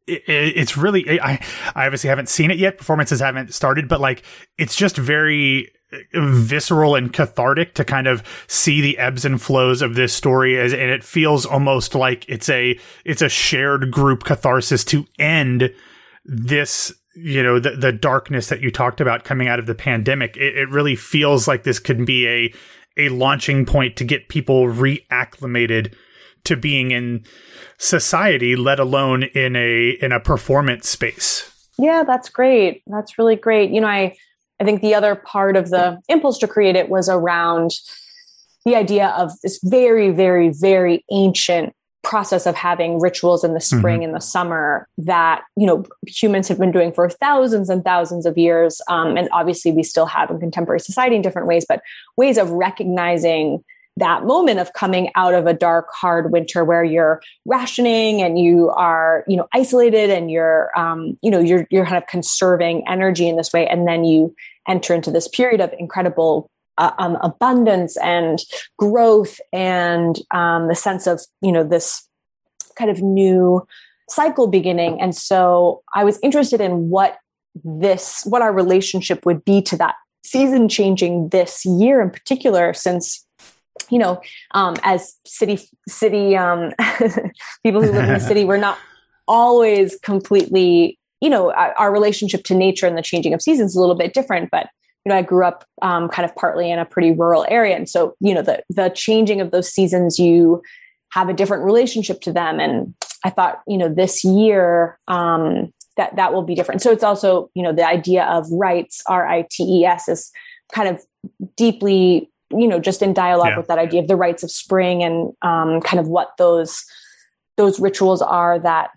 it, 0.08 0.24
it's 0.28 0.78
really 0.78 1.20
I 1.20 1.40
I 1.76 1.86
obviously 1.86 2.10
haven't 2.10 2.30
seen 2.30 2.52
it 2.52 2.58
yet. 2.58 2.78
Performances 2.78 3.20
haven't 3.20 3.54
started, 3.54 3.88
but 3.88 4.02
like 4.02 4.24
it's 4.58 4.76
just 4.76 4.98
very 4.98 5.72
uh, 5.94 5.98
visceral 6.14 6.96
and 6.96 7.14
cathartic 7.14 7.74
to 7.76 7.86
kind 7.86 8.08
of 8.08 8.24
see 8.48 8.82
the 8.82 8.98
ebbs 8.98 9.26
and 9.26 9.42
flows 9.42 9.82
of 9.82 9.96
this 9.96 10.14
story 10.14 10.60
as 10.60 10.74
and 10.74 10.90
it 10.90 11.04
feels 11.04 11.46
almost 11.46 11.96
like 11.96 12.28
it's 12.28 12.50
a 12.50 12.80
it's 13.06 13.22
a 13.22 13.30
shared 13.30 13.92
group 13.92 14.24
catharsis 14.24 14.84
to 14.84 15.06
end 15.20 15.74
this 16.26 16.94
you 17.16 17.44
know 17.44 17.60
the 17.60 17.72
the 17.72 17.92
darkness 17.92 18.48
that 18.48 18.62
you 18.62 18.72
talked 18.72 19.02
about 19.02 19.24
coming 19.24 19.48
out 19.48 19.60
of 19.60 19.66
the 19.66 19.76
pandemic 19.76 20.36
it, 20.38 20.58
it 20.58 20.70
really 20.70 20.96
feels 20.96 21.48
like 21.48 21.64
this 21.64 21.80
could 21.80 22.06
be 22.06 22.28
a 22.28 22.54
a 22.98 23.10
launching 23.10 23.66
point 23.66 23.96
to 23.96 24.04
get 24.04 24.30
people 24.30 24.66
reacclimated 24.68 25.94
to 26.46 26.58
being 26.58 26.92
in 26.92 27.24
society, 27.78 28.56
let 28.56 28.80
alone 28.80 29.24
in 29.24 29.56
a 29.56 29.98
in 30.02 30.12
a 30.12 30.20
performance 30.20 30.90
space. 30.90 31.50
Yeah, 31.78 32.04
that's 32.04 32.30
great. 32.30 32.84
That's 32.88 33.18
really 33.18 33.36
great. 33.36 33.72
You 33.72 33.82
know, 33.82 33.88
I 33.88 34.16
I 34.60 34.64
think 34.64 34.82
the 34.82 34.96
other 34.96 35.16
part 35.16 35.56
of 35.56 35.70
the 35.70 36.00
impulse 36.08 36.38
to 36.40 36.48
create 36.48 36.76
it 36.76 36.90
was 36.90 37.10
around 37.10 37.72
the 38.66 38.76
idea 38.76 39.10
of 39.10 39.32
this 39.42 39.60
very, 39.64 40.12
very, 40.12 40.50
very 40.50 41.04
ancient 41.12 41.76
process 42.04 42.46
of 42.46 42.56
having 42.56 43.00
rituals 43.00 43.44
in 43.44 43.54
the 43.54 43.60
mm-hmm. 43.60 43.80
spring 43.80 43.96
mm-hmm. 44.00 44.08
and 44.08 44.16
the 44.16 44.20
summer 44.20 44.88
that 44.98 45.44
you 45.56 45.66
know 45.66 45.86
humans 46.06 46.50
have 46.50 46.60
been 46.60 46.72
doing 46.72 46.92
for 46.92 47.10
thousands 47.10 47.70
and 47.70 47.84
thousands 47.86 48.26
of 48.26 48.38
years 48.38 48.82
um, 48.90 49.16
and 49.16 49.30
obviously 49.32 49.72
we 49.72 49.82
still 49.84 50.06
have 50.06 50.30
in 50.30 50.38
contemporary 50.38 50.82
society 50.82 51.16
in 51.16 51.22
different 51.22 51.48
ways 51.48 51.66
but 51.68 51.82
ways 52.18 52.38
of 52.38 52.50
recognizing 52.50 53.64
that 53.98 54.26
moment 54.26 54.60
of 54.60 54.74
coming 54.74 55.12
out 55.16 55.34
of 55.34 55.46
a 55.46 55.54
dark, 55.54 55.88
hard 55.94 56.32
winter 56.32 56.66
where 56.66 56.84
you're 56.84 57.22
rationing 57.46 58.22
and 58.22 58.40
you 58.40 58.70
are, 58.72 59.24
you 59.28 59.38
know, 59.38 59.48
isolated 59.54 60.10
and 60.10 60.32
you're, 60.32 60.72
um, 60.78 61.18
you 61.22 61.30
know, 61.30 61.40
you're, 61.40 61.68
you're 61.70 61.86
kind 61.86 61.98
of 61.98 62.08
conserving 62.08 62.84
energy 62.88 63.28
in 63.28 63.36
this 63.36 63.54
way. 63.54 63.68
And 63.68 63.88
then 63.88 64.04
you 64.04 64.36
enter 64.68 64.96
into 64.96 65.12
this 65.12 65.28
period 65.28 65.62
of 65.62 65.72
incredible 65.78 66.50
uh, 66.80 66.92
um, 66.98 67.18
abundance 67.22 67.96
and 67.98 68.40
growth 68.78 69.40
and 69.52 70.20
um, 70.32 70.68
the 70.70 70.76
sense 70.76 71.06
of, 71.06 71.22
you 71.42 71.52
know, 71.52 71.64
this 71.64 72.08
kind 72.76 72.90
of 72.90 73.02
new 73.02 73.66
cycle 74.10 74.48
beginning. 74.48 75.00
And 75.00 75.16
so 75.16 75.84
I 75.94 76.04
was 76.04 76.20
interested 76.24 76.62
in 76.62 76.90
what 76.90 77.18
this, 77.64 78.24
what 78.26 78.42
our 78.42 78.52
relationship 78.52 79.24
would 79.26 79.46
be 79.46 79.62
to 79.64 79.78
that 79.78 79.96
season 80.26 80.68
changing 80.68 81.30
this 81.30 81.64
year 81.64 82.02
in 82.02 82.10
particular, 82.10 82.74
since 82.74 83.23
you 83.90 84.00
know, 84.00 84.22
um, 84.52 84.76
as 84.84 85.16
city 85.26 85.60
city 85.88 86.36
um, 86.36 86.72
people 87.64 87.82
who 87.82 87.92
live 87.92 88.06
in 88.06 88.14
the 88.14 88.20
city, 88.28 88.46
we're 88.46 88.58
not 88.58 88.78
always 89.28 89.98
completely, 90.02 91.00
you 91.22 91.30
know, 91.30 91.52
our, 91.54 91.74
our, 91.74 91.94
relationship 91.94 92.44
to 92.44 92.56
nature 92.56 92.86
and 92.86 92.98
the 92.98 93.02
changing 93.02 93.34
of 93.34 93.42
seasons 93.42 93.72
is 93.72 93.76
a 93.76 93.80
little 93.80 93.96
bit 93.96 94.14
different. 94.14 94.50
But 94.52 94.68
you 95.06 95.10
know, 95.10 95.18
I 95.18 95.22
grew 95.22 95.46
up 95.46 95.66
um, 95.82 96.08
kind 96.10 96.30
of 96.30 96.36
partly 96.36 96.72
in 96.72 96.80
a 96.80 96.86
pretty 96.86 97.12
rural 97.12 97.46
area, 97.50 97.76
and 97.76 97.90
so 97.90 98.16
you 98.20 98.34
know, 98.34 98.42
the 98.42 98.64
the 98.70 98.90
changing 98.90 99.42
of 99.42 99.52
those 99.52 99.70
seasons, 99.70 100.18
you 100.18 100.62
have 101.12 101.30
a 101.30 101.34
different 101.34 101.64
relationship 101.64 102.22
to 102.22 102.34
them. 102.34 102.60
And 102.60 102.94
I 103.24 103.30
thought, 103.30 103.62
you 103.68 103.78
know, 103.78 103.88
this 103.88 104.24
year 104.24 104.98
um, 105.08 105.72
that 105.98 106.16
that 106.16 106.34
will 106.34 106.42
be 106.42 106.56
different. 106.56 106.82
So 106.82 106.92
it's 106.92 107.04
also, 107.04 107.50
you 107.54 107.62
know, 107.62 107.72
the 107.72 107.88
idea 107.88 108.26
of 108.26 108.48
rights, 108.52 109.02
R 109.08 109.28
I 109.28 109.48
T 109.50 109.64
E 109.64 109.86
S, 109.86 110.10
is 110.10 110.32
kind 110.74 110.90
of 110.90 111.04
deeply 111.56 112.32
you 112.58 112.68
know 112.68 112.80
just 112.80 113.02
in 113.02 113.14
dialogue 113.14 113.50
yeah. 113.50 113.58
with 113.58 113.68
that 113.68 113.80
idea 113.80 114.02
of 114.02 114.08
the 114.08 114.16
rites 114.16 114.44
of 114.44 114.52
spring 114.52 115.04
and 115.04 115.34
um, 115.42 115.82
kind 115.82 116.00
of 116.00 116.08
what 116.08 116.32
those 116.38 116.86
those 117.58 117.80
rituals 117.80 118.22
are 118.22 118.60
that 118.60 118.92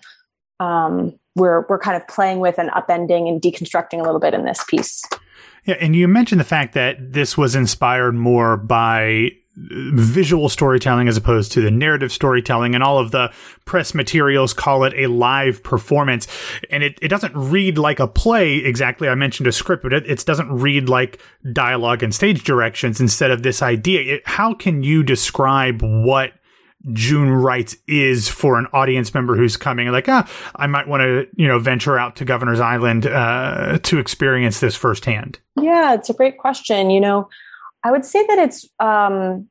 um, 0.60 1.18
we're 1.34 1.66
we're 1.68 1.78
kind 1.78 1.96
of 1.96 2.06
playing 2.08 2.40
with 2.40 2.58
and 2.58 2.70
upending 2.70 3.28
and 3.28 3.40
deconstructing 3.40 4.00
a 4.00 4.02
little 4.02 4.20
bit 4.20 4.34
in 4.34 4.44
this 4.44 4.64
piece. 4.64 5.02
Yeah, 5.64 5.76
and 5.80 5.96
you 5.96 6.06
mentioned 6.06 6.40
the 6.40 6.44
fact 6.44 6.74
that 6.74 7.12
this 7.12 7.36
was 7.36 7.54
inspired 7.54 8.14
more 8.14 8.56
by 8.56 9.32
visual 9.56 10.50
storytelling 10.50 11.08
as 11.08 11.16
opposed 11.16 11.50
to 11.50 11.62
the 11.62 11.70
narrative 11.70 12.12
storytelling 12.12 12.74
and 12.74 12.84
all 12.84 12.98
of 12.98 13.10
the 13.10 13.32
press 13.64 13.94
materials 13.94 14.52
call 14.52 14.84
it 14.84 14.92
a 14.94 15.06
live 15.06 15.62
performance 15.62 16.26
and 16.70 16.82
it, 16.82 16.98
it 17.00 17.08
doesn't 17.08 17.34
read 17.34 17.78
like 17.78 17.98
a 17.98 18.06
play 18.06 18.56
exactly 18.56 19.08
i 19.08 19.14
mentioned 19.14 19.46
a 19.46 19.52
script 19.52 19.82
but 19.82 19.94
it, 19.94 20.06
it 20.06 20.22
doesn't 20.26 20.52
read 20.52 20.90
like 20.90 21.22
dialogue 21.54 22.02
and 22.02 22.14
stage 22.14 22.44
directions 22.44 23.00
instead 23.00 23.30
of 23.30 23.42
this 23.42 23.62
idea 23.62 24.16
it, 24.16 24.22
how 24.26 24.52
can 24.52 24.82
you 24.82 25.02
describe 25.02 25.80
what 25.80 26.32
June 26.92 27.30
Rites 27.30 27.76
is 27.88 28.28
for 28.28 28.58
an 28.58 28.66
audience 28.72 29.12
member 29.12 29.36
who's 29.36 29.56
coming 29.56 29.88
like, 29.88 30.08
ah, 30.08 30.28
I 30.54 30.68
might 30.68 30.86
want 30.86 31.00
to, 31.00 31.26
you 31.34 31.48
know, 31.48 31.58
venture 31.58 31.98
out 31.98 32.14
to 32.16 32.24
Governor's 32.24 32.60
Island 32.60 33.06
uh, 33.06 33.78
to 33.82 33.98
experience 33.98 34.60
this 34.60 34.76
firsthand? 34.76 35.40
Yeah, 35.60 35.94
it's 35.94 36.10
a 36.10 36.14
great 36.14 36.38
question. 36.38 36.90
You 36.90 37.00
know, 37.00 37.28
I 37.86 37.92
would 37.92 38.04
say 38.04 38.26
that 38.26 38.38
it's 38.40 38.68
um, 38.80 39.48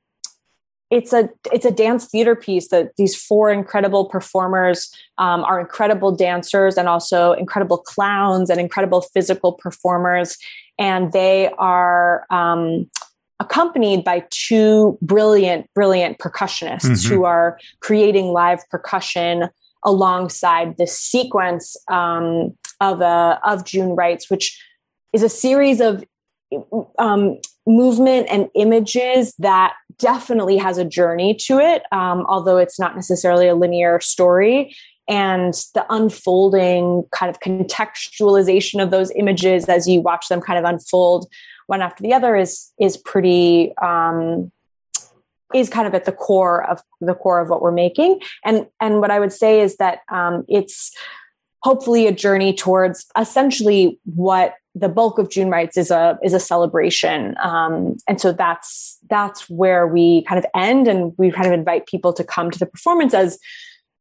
it's 0.92 1.14
a 1.14 1.30
it's 1.54 1.64
a 1.64 1.72
dance 1.72 2.10
theater 2.10 2.36
piece 2.36 2.68
that 2.68 2.92
these 2.98 3.16
four 3.16 3.50
incredible 3.50 4.10
performers 4.10 4.94
um, 5.18 5.46
are 5.46 5.58
incredible 5.58 6.12
dancers 6.12 6.78
and 6.78 6.90
also 6.90 7.32
incredible 7.32 7.78
clowns 7.78 8.50
and 8.50 8.60
incredible 8.60 9.02
physical 9.14 9.54
performers 9.54 10.38
and 10.78 11.14
they 11.14 11.50
are 11.58 12.26
um, 12.30 12.92
accompanied 13.40 14.04
by 14.04 14.26
two 14.32 14.98
brilliant 15.02 15.70
brilliant 15.74 16.18
percussionists 16.18 16.82
mm-hmm. 16.82 17.14
who 17.14 17.24
are 17.24 17.58
creating 17.80 18.34
live 18.34 18.60
percussion 18.70 19.48
alongside 19.86 20.76
this 20.76 21.00
sequence 21.00 21.78
um, 21.90 22.54
of 22.82 23.00
a 23.00 23.40
of 23.46 23.64
june 23.64 23.96
rites 23.96 24.30
which 24.30 24.62
is 25.14 25.24
a 25.24 25.30
series 25.30 25.80
of 25.80 26.04
um, 27.00 27.38
movement 27.68 28.28
and 28.30 28.50
images 28.56 29.34
that 29.40 29.74
definitely 29.98 30.58
has 30.58 30.78
a 30.78 30.86
journey 30.86 31.34
to 31.34 31.60
it, 31.60 31.84
um, 31.92 32.26
although 32.28 32.58
it's 32.58 32.80
not 32.80 32.96
necessarily 32.96 33.48
a 33.48 33.56
linear 33.56 34.00
story. 34.00 34.76
And 35.08 35.54
the 35.74 35.86
unfolding 35.90 37.04
kind 37.12 37.30
of 37.30 37.40
contextualization 37.40 38.82
of 38.82 38.90
those 38.90 39.12
images 39.16 39.66
as 39.66 39.88
you 39.88 40.02
watch 40.02 40.28
them 40.30 40.42
kind 40.42 40.58
of 40.58 40.66
unfold 40.66 41.28
one 41.68 41.82
after 41.82 42.04
the 42.04 42.14
other 42.14 42.36
is 42.36 42.72
is 42.80 42.98
pretty 42.98 43.74
um, 43.78 44.52
is 45.54 45.70
kind 45.70 45.88
of 45.88 45.94
at 45.94 46.06
the 46.06 46.12
core 46.12 46.68
of 46.70 46.82
the 47.02 47.14
core 47.14 47.40
of 47.40 47.50
what 47.50 47.62
we're 47.62 47.72
making. 47.72 48.20
And 48.44 48.68
and 48.82 49.00
what 49.00 49.12
I 49.12 49.20
would 49.20 49.34
say 49.34 49.62
is 49.62 49.78
that 49.78 50.00
um, 50.10 50.44
it's 50.48 50.92
hopefully 51.66 52.06
a 52.06 52.12
journey 52.12 52.54
towards 52.54 53.08
essentially 53.18 54.00
what 54.04 54.54
the 54.76 54.88
bulk 54.88 55.18
of 55.18 55.32
June 55.32 55.50
Rites 55.50 55.78
is 55.78 55.90
a 55.90 56.20
is 56.24 56.34
a 56.34 56.40
celebration, 56.40 57.36
um, 57.42 57.98
and 58.08 58.22
so 58.22 58.32
that's 58.32 59.00
that's 59.10 59.50
where 59.50 59.88
we 59.88 60.24
kind 60.26 60.38
of 60.38 60.46
end, 60.54 60.88
and 60.88 61.14
we 61.18 61.32
kind 61.32 61.48
of 61.48 61.54
invite 61.54 61.88
people 61.88 62.14
to 62.14 62.24
come 62.24 62.52
to 62.52 62.60
the 62.60 62.68
performance 62.68 63.16
as 63.16 63.40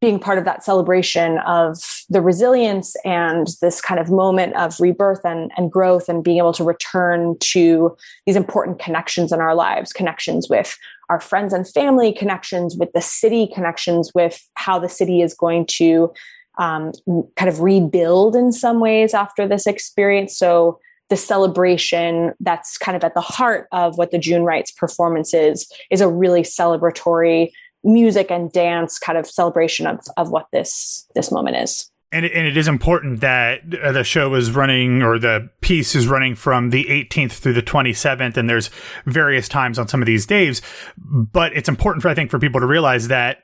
being 0.02 0.18
part 0.18 0.36
of 0.36 0.44
that 0.44 0.62
celebration 0.62 1.38
of 1.46 1.78
the 2.10 2.20
resilience 2.20 2.94
and 3.06 3.46
this 3.62 3.80
kind 3.80 3.98
of 3.98 4.10
moment 4.10 4.54
of 4.54 4.78
rebirth 4.78 5.24
and, 5.24 5.50
and 5.56 5.72
growth 5.72 6.10
and 6.10 6.22
being 6.22 6.36
able 6.36 6.52
to 6.52 6.62
return 6.62 7.34
to 7.40 7.96
these 8.26 8.36
important 8.36 8.78
connections 8.78 9.32
in 9.32 9.40
our 9.40 9.54
lives 9.54 9.94
connections 9.94 10.46
with 10.50 10.76
our 11.08 11.20
friends 11.20 11.54
and 11.54 11.66
family 11.66 12.12
connections 12.12 12.76
with 12.76 12.92
the 12.92 13.00
city 13.00 13.48
connections 13.54 14.10
with 14.14 14.46
how 14.56 14.78
the 14.78 14.90
city 14.90 15.22
is 15.22 15.32
going 15.32 15.64
to 15.64 16.12
um, 16.58 16.92
kind 17.36 17.48
of 17.48 17.60
rebuild 17.60 18.36
in 18.36 18.52
some 18.52 18.80
ways 18.80 19.14
after 19.14 19.46
this 19.46 19.66
experience. 19.66 20.36
So 20.36 20.78
the 21.10 21.16
celebration 21.16 22.32
that's 22.40 22.78
kind 22.78 22.96
of 22.96 23.04
at 23.04 23.14
the 23.14 23.20
heart 23.20 23.68
of 23.72 23.98
what 23.98 24.10
the 24.10 24.18
June 24.18 24.42
Rites 24.42 24.70
performance 24.70 25.34
is, 25.34 25.70
is 25.90 26.00
a 26.00 26.08
really 26.08 26.42
celebratory 26.42 27.50
music 27.84 28.30
and 28.30 28.50
dance 28.50 28.98
kind 28.98 29.18
of 29.18 29.26
celebration 29.26 29.86
of, 29.86 30.00
of 30.16 30.30
what 30.30 30.46
this 30.52 31.06
this 31.14 31.30
moment 31.30 31.56
is. 31.56 31.90
And 32.10 32.24
it, 32.24 32.32
and 32.32 32.46
it 32.46 32.56
is 32.56 32.68
important 32.68 33.20
that 33.22 33.62
uh, 33.82 33.90
the 33.90 34.04
show 34.04 34.34
is 34.34 34.52
running 34.52 35.02
or 35.02 35.18
the 35.18 35.50
piece 35.60 35.96
is 35.96 36.06
running 36.06 36.36
from 36.36 36.70
the 36.70 36.84
18th 36.84 37.32
through 37.32 37.54
the 37.54 37.62
27th, 37.62 38.36
and 38.36 38.48
there's 38.48 38.70
various 39.04 39.48
times 39.48 39.80
on 39.80 39.88
some 39.88 40.00
of 40.00 40.06
these 40.06 40.24
days. 40.24 40.62
But 40.96 41.56
it's 41.56 41.68
important 41.68 42.02
for 42.02 42.08
I 42.08 42.14
think 42.14 42.30
for 42.30 42.38
people 42.38 42.60
to 42.60 42.66
realize 42.66 43.08
that 43.08 43.38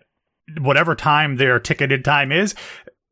whatever 0.58 0.94
time 0.94 1.36
their 1.36 1.58
ticketed 1.58 2.04
time 2.04 2.32
is, 2.32 2.54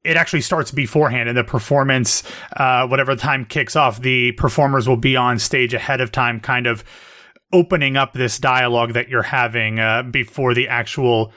it 0.05 0.17
actually 0.17 0.41
starts 0.41 0.71
beforehand 0.71 1.29
and 1.29 1.37
the 1.37 1.45
performance 1.45 2.23
uh, 2.57 2.87
whatever 2.87 3.17
time 3.17 3.45
kicks 3.45 3.77
off 3.77 4.01
the 4.01 4.33
performers 4.33 4.89
will 4.89 4.97
be 4.97 5.17
on 5.17 5.39
stage 5.39 5.75
ahead 5.75 6.01
of 6.01 6.13
time 6.13 6.41
kind 6.41 6.67
of 6.67 6.85
opening 7.53 7.97
up 7.97 8.13
this 8.13 8.39
dialogue 8.39 8.93
that 8.93 9.09
you're 9.09 9.23
having 9.23 9.79
uh, 9.79 10.03
before 10.03 10.55
the 10.55 10.69
actual 10.69 11.33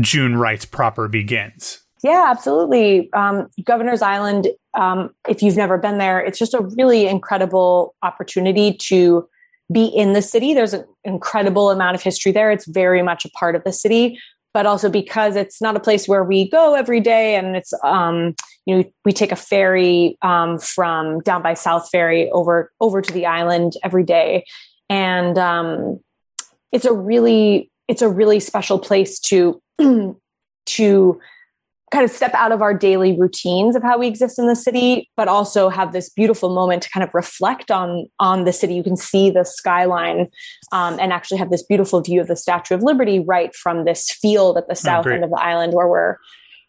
june 0.00 0.36
rites 0.36 0.64
proper 0.64 1.08
begins. 1.08 1.82
Yeah 2.02 2.26
absolutely. 2.28 3.12
Um, 3.12 3.48
governor's 3.64 4.02
island 4.02 4.48
um, 4.74 5.10
if 5.28 5.42
you've 5.42 5.56
never 5.56 5.78
been 5.78 5.98
there 5.98 6.20
it's 6.20 6.38
just 6.38 6.54
a 6.54 6.62
really 6.76 7.06
incredible 7.06 7.94
opportunity 8.02 8.74
to 8.82 9.28
be 9.72 9.86
in 9.86 10.12
the 10.12 10.22
city. 10.22 10.54
There's 10.54 10.74
an 10.74 10.84
incredible 11.04 11.70
amount 11.70 11.96
of 11.96 12.02
history 12.02 12.30
there. 12.30 12.52
It's 12.52 12.66
very 12.66 13.02
much 13.02 13.24
a 13.24 13.30
part 13.30 13.56
of 13.56 13.64
the 13.64 13.72
city 13.72 14.18
but 14.56 14.64
also 14.64 14.88
because 14.88 15.36
it's 15.36 15.60
not 15.60 15.76
a 15.76 15.80
place 15.80 16.08
where 16.08 16.24
we 16.24 16.48
go 16.48 16.74
every 16.74 16.98
day 16.98 17.34
and 17.34 17.56
it's 17.56 17.74
um, 17.84 18.34
you 18.64 18.74
know 18.74 18.84
we 19.04 19.12
take 19.12 19.30
a 19.30 19.36
ferry 19.36 20.16
um, 20.22 20.58
from 20.58 21.20
down 21.20 21.42
by 21.42 21.52
south 21.52 21.90
ferry 21.90 22.30
over 22.30 22.72
over 22.80 23.02
to 23.02 23.12
the 23.12 23.26
island 23.26 23.74
every 23.84 24.02
day. 24.02 24.46
And 24.88 25.36
um, 25.36 26.00
it's 26.72 26.86
a 26.86 26.94
really 26.94 27.70
it's 27.86 28.00
a 28.00 28.08
really 28.08 28.40
special 28.40 28.78
place 28.78 29.20
to 29.28 29.60
to 30.66 31.20
kind 31.96 32.04
of 32.04 32.10
step 32.10 32.34
out 32.34 32.52
of 32.52 32.60
our 32.60 32.74
daily 32.74 33.18
routines 33.18 33.74
of 33.74 33.82
how 33.82 33.98
we 33.98 34.06
exist 34.06 34.38
in 34.38 34.46
the 34.46 34.54
city 34.54 35.08
but 35.16 35.28
also 35.28 35.70
have 35.70 35.94
this 35.94 36.10
beautiful 36.10 36.54
moment 36.54 36.82
to 36.82 36.90
kind 36.90 37.02
of 37.02 37.08
reflect 37.14 37.70
on 37.70 38.06
on 38.20 38.44
the 38.44 38.52
city. 38.52 38.74
You 38.74 38.82
can 38.82 38.98
see 38.98 39.30
the 39.30 39.44
skyline 39.44 40.28
um, 40.72 41.00
and 41.00 41.10
actually 41.10 41.38
have 41.38 41.50
this 41.50 41.62
beautiful 41.62 42.02
view 42.02 42.20
of 42.20 42.26
the 42.26 42.36
statue 42.36 42.74
of 42.74 42.82
liberty 42.82 43.20
right 43.20 43.54
from 43.54 43.86
this 43.86 44.10
field 44.10 44.58
at 44.58 44.66
the 44.66 44.72
oh, 44.72 44.74
south 44.74 45.06
oh, 45.06 45.10
end 45.10 45.24
of 45.24 45.30
the 45.30 45.40
island 45.40 45.72
where 45.72 45.88
we're 45.88 46.18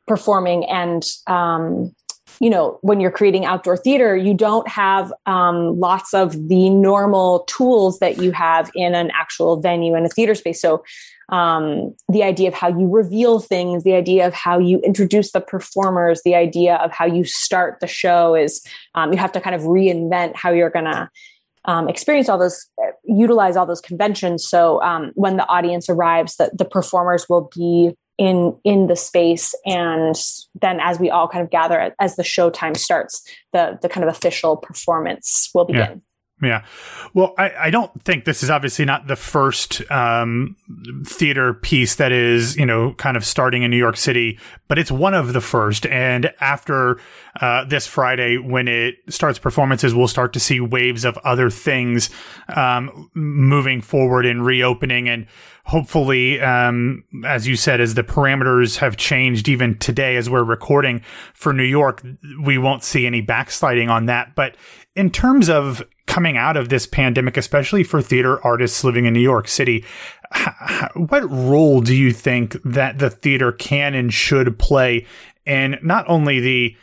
performing. 0.08 0.64
And 0.64 1.04
um, 1.28 1.94
you 2.40 2.50
know 2.50 2.80
when 2.82 3.00
you're 3.00 3.12
creating 3.12 3.46
outdoor 3.46 3.78
theater 3.78 4.16
you 4.16 4.34
don't 4.34 4.68
have 4.68 5.14
um, 5.26 5.80
lots 5.80 6.14
of 6.14 6.48
the 6.48 6.70
normal 6.70 7.40
tools 7.48 8.00
that 8.00 8.18
you 8.18 8.32
have 8.32 8.70
in 8.76 8.96
an 8.96 9.12
actual 9.14 9.60
venue 9.60 9.96
in 9.96 10.06
a 10.06 10.10
theater 10.10 10.36
space 10.36 10.62
so 10.62 10.84
um, 11.30 11.94
the 12.08 12.24
idea 12.24 12.48
of 12.48 12.54
how 12.54 12.70
you 12.70 12.88
reveal 12.90 13.40
things, 13.40 13.84
the 13.84 13.94
idea 13.94 14.26
of 14.26 14.34
how 14.34 14.58
you 14.60 14.80
introduce 14.80 15.32
the 15.32 15.42
performers, 15.42 16.22
the 16.24 16.36
idea 16.36 16.76
of 16.76 16.92
how 16.92 17.06
you 17.06 17.26
start 17.26 17.80
the 17.82 17.88
show 17.88 18.34
is 18.34 18.66
um, 18.96 19.12
you 19.12 19.18
have 19.18 19.34
to 19.34 19.42
kind 19.42 19.56
of 19.56 19.64
reinvent 19.64 20.36
how 20.36 20.52
you're 20.52 20.70
going 20.70 20.86
to 20.86 21.10
um, 21.66 21.90
experience 21.90 22.30
all 22.30 22.38
those, 22.38 22.66
utilize 23.04 23.58
all 23.58 23.66
those 23.66 23.82
conventions. 23.82 24.48
So 24.48 24.82
um, 24.82 25.12
when 25.16 25.36
the 25.36 25.46
audience 25.48 25.90
arrives, 25.90 26.38
that 26.38 26.58
the 26.58 26.66
performers 26.66 27.28
will 27.28 27.50
be 27.54 27.92
in 28.18 28.58
in 28.64 28.88
the 28.88 28.96
space, 28.96 29.54
and 29.66 30.16
then 30.60 30.80
as 30.80 31.00
we 31.00 31.10
all 31.10 31.28
kind 31.28 31.44
of 31.44 31.52
gather 31.52 31.94
as 32.00 32.16
the 32.16 32.24
show 32.24 32.50
time 32.50 32.76
starts, 32.76 33.24
the 33.54 33.78
the 33.82 33.90
kind 33.90 34.04
of 34.04 34.10
official 34.16 34.58
performance 34.58 35.50
will 35.54 35.66
begin. 35.66 35.82
Yeah. 35.82 35.96
Yeah. 36.40 36.66
Well, 37.16 37.34
I, 37.36 37.52
I 37.60 37.70
don't 37.72 37.92
think 38.04 38.26
this 38.26 38.44
is 38.44 38.52
obviously 38.52 38.86
not 38.86 39.08
the 39.08 39.16
first 39.16 39.90
um, 39.90 40.56
theater 41.04 41.56
piece 41.56 41.96
that 41.96 42.12
is, 42.12 42.56
you 42.56 42.66
know, 42.66 42.94
kind 42.94 43.18
of 43.18 43.26
starting 43.26 43.64
in 43.64 43.72
New 43.72 43.78
York 43.78 43.98
City, 43.98 44.38
but 44.68 44.78
it's 44.78 44.92
one 44.92 45.16
of 45.16 45.34
the 45.34 45.42
first. 45.42 45.88
And 45.88 46.32
after 46.40 47.00
uh, 47.42 47.66
this 47.66 47.88
Friday, 47.88 48.38
when 48.38 48.68
it 48.68 48.98
starts 49.10 49.40
performances, 49.40 49.96
we'll 49.96 50.08
start 50.08 50.34
to 50.34 50.40
see 50.40 50.60
waves 50.60 51.06
of 51.06 51.18
other 51.24 51.50
things 51.50 52.12
um, 52.56 53.10
moving 53.16 53.82
forward 53.82 54.28
and 54.28 54.46
reopening. 54.46 55.10
And 55.10 55.26
hopefully, 55.68 56.40
um, 56.40 57.04
as 57.26 57.46
you 57.46 57.58
said, 57.58 57.82
as 57.82 57.94
the 57.94 58.04
parameters 58.04 58.78
have 58.78 58.96
changed 58.96 59.50
even 59.50 59.78
today 59.78 60.16
as 60.16 60.30
we're 60.30 60.44
recording 60.44 61.02
for 61.34 61.52
New 61.52 61.64
York, 61.64 62.02
we 62.42 62.58
won't 62.58 62.84
see 62.84 63.06
any 63.06 63.20
backsliding 63.20 63.90
on 63.90 64.06
that. 64.06 64.34
But 64.34 64.56
in 64.96 65.12
terms 65.12 65.50
of 65.50 65.84
coming 66.06 66.38
out 66.38 66.56
of 66.56 66.70
this 66.70 66.88
pandemic, 66.88 67.36
especially 67.36 67.84
for 67.84 68.02
theater 68.02 68.44
artists 68.46 68.86
living 68.86 69.06
in 69.06 69.14
New 69.14 69.20
York 69.20 69.50
City, 69.50 69.84
what 70.96 71.30
role 71.30 71.82
do 71.82 71.94
you 71.94 72.14
think 72.14 72.56
that 72.64 73.00
the 73.00 73.10
theater 73.10 73.52
can 73.52 73.94
and 73.94 74.14
should 74.14 74.58
play 74.58 75.06
in 75.46 75.78
not 75.84 76.06
only 76.08 76.40
the 76.40 76.78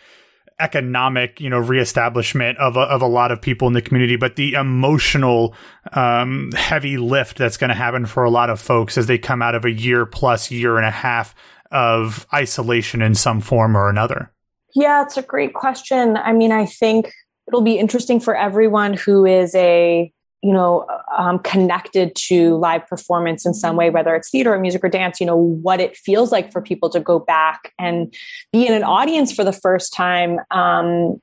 economic, 0.61 1.40
you 1.40 1.51
know, 1.51 1.59
reestablishment 1.59 2.59
of 2.59 2.77
a, 2.77 2.81
of 2.81 3.03
a 3.03 3.07
lot 3.07 3.33
of 3.33 3.43
people 3.43 3.67
in 3.67 3.75
the 3.75 3.83
community, 3.83 4.17
but 4.17 4.37
the 4.37 4.55
emotional 4.55 5.55
um, 5.93 6.51
heavy 6.55 6.97
lift 6.97 7.38
that's 7.38 7.57
going 7.57 7.69
to 7.69 7.75
happen 7.75 8.07
for 8.07 8.23
a 8.25 8.31
lot 8.31 8.51
of 8.51 8.61
folks 8.61 8.97
as 8.97 9.07
they 9.07 9.19
come 9.19 9.43
out 9.43 9.55
of 9.55 9.64
a 9.64 9.71
year 9.71 10.07
plus 10.07 10.51
year 10.51 10.77
and 10.77 10.87
a 10.87 10.90
half 10.90 11.35
of 11.71 12.27
isolation 12.33 13.03
in 13.03 13.14
some 13.14 13.40
form 13.40 13.77
or 13.77 13.88
another? 13.88 14.33
Yeah, 14.75 15.03
it's 15.03 15.17
a 15.17 15.23
great 15.23 15.55
question. 15.55 16.17
I 16.17 16.33
mean, 16.33 16.53
I 16.53 16.67
think 16.67 17.12
it'll 17.49 17.62
be 17.62 17.79
interesting 17.79 18.21
for 18.21 18.37
everyone 18.37 18.95
who 18.95 19.25
is 19.25 19.55
a 19.55 20.12
you 20.45 20.53
know 20.53 20.87
um, 21.17 21.39
connected 21.39 22.15
to 22.15 22.57
live 22.57 22.87
performance 22.87 23.47
in 23.47 23.55
some 23.55 23.77
way 23.77 23.89
whether 23.89 24.15
it's 24.15 24.31
theater 24.31 24.53
or 24.53 24.59
music 24.59 24.85
or 24.85 24.89
dance 24.89 25.19
you 25.19 25.27
know 25.27 25.37
what 25.37 25.81
it 25.81 25.97
feels 25.97 26.31
like 26.31 26.53
for 26.53 26.61
people 26.61 26.91
to 26.91 27.01
go 27.01 27.19
back 27.19 27.73
and 27.79 28.15
be 28.53 28.67
in 28.67 28.75
an 28.75 28.85
audience 28.85 29.33
for 29.33 29.45
the 29.45 29.53
first 29.53 29.93
time. 29.93 30.39
Um, 30.51 31.21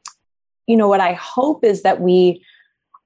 you 0.67 0.77
know 0.77 0.87
what 0.87 1.01
i 1.01 1.13
hope 1.13 1.65
is 1.65 1.83
that 1.83 1.99
we 1.99 2.45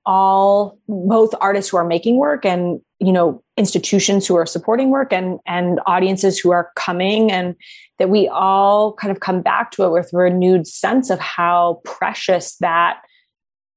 all 0.05 0.77
both 0.87 1.33
artists 1.41 1.71
who 1.71 1.77
are 1.77 1.85
making 1.85 2.17
work 2.17 2.45
and 2.45 2.79
you 2.99 3.11
know 3.11 3.43
institutions 3.57 4.27
who 4.27 4.35
are 4.35 4.45
supporting 4.45 4.89
work 4.89 5.11
and 5.11 5.39
and 5.45 5.79
audiences 5.87 6.37
who 6.37 6.51
are 6.51 6.71
coming 6.75 7.31
and 7.31 7.55
that 7.97 8.09
we 8.09 8.27
all 8.27 8.93
kind 8.93 9.11
of 9.11 9.19
come 9.19 9.41
back 9.41 9.71
to 9.71 9.83
it 9.83 9.91
with 9.91 10.13
a 10.13 10.17
renewed 10.17 10.67
sense 10.67 11.09
of 11.09 11.19
how 11.19 11.81
precious 11.85 12.55
that 12.57 13.01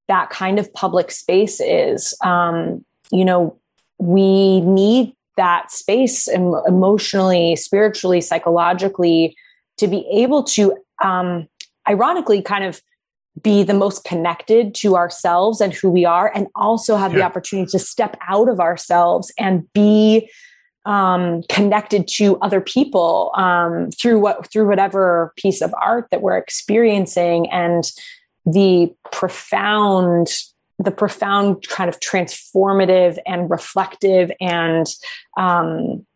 that 0.08 0.30
kind 0.30 0.58
of 0.58 0.72
public 0.72 1.10
space 1.10 1.60
is 1.60 2.14
um, 2.24 2.84
you 3.10 3.24
know 3.24 3.58
we 3.98 4.60
need 4.62 5.14
that 5.36 5.70
space 5.70 6.28
emotionally 6.28 7.54
spiritually 7.54 8.20
psychologically 8.20 9.36
to 9.76 9.86
be 9.86 10.06
able 10.10 10.42
to 10.42 10.76
um, 11.02 11.48
ironically 11.88 12.42
kind 12.42 12.64
of 12.64 12.82
be 13.42 13.62
the 13.62 13.74
most 13.74 14.04
connected 14.04 14.74
to 14.74 14.96
ourselves 14.96 15.60
and 15.60 15.72
who 15.72 15.88
we 15.90 16.04
are 16.04 16.32
and 16.34 16.48
also 16.54 16.96
have 16.96 17.12
yeah. 17.12 17.18
the 17.18 17.24
opportunity 17.24 17.70
to 17.70 17.78
step 17.78 18.16
out 18.28 18.48
of 18.48 18.58
ourselves 18.58 19.32
and 19.38 19.70
be 19.72 20.28
um, 20.86 21.42
connected 21.48 22.08
to 22.08 22.38
other 22.38 22.60
people 22.60 23.30
um, 23.36 23.90
through 23.90 24.18
what 24.18 24.50
through 24.50 24.66
whatever 24.66 25.32
piece 25.36 25.60
of 25.60 25.74
art 25.80 26.08
that 26.10 26.22
we're 26.22 26.36
experiencing 26.36 27.50
and 27.50 27.92
the 28.52 28.92
profound 29.12 30.28
the 30.80 30.90
profound 30.92 31.66
kind 31.68 31.88
of 31.88 31.98
transformative 31.98 33.18
and 33.26 33.50
reflective 33.50 34.30
and 34.40 34.86
um, 35.36 36.06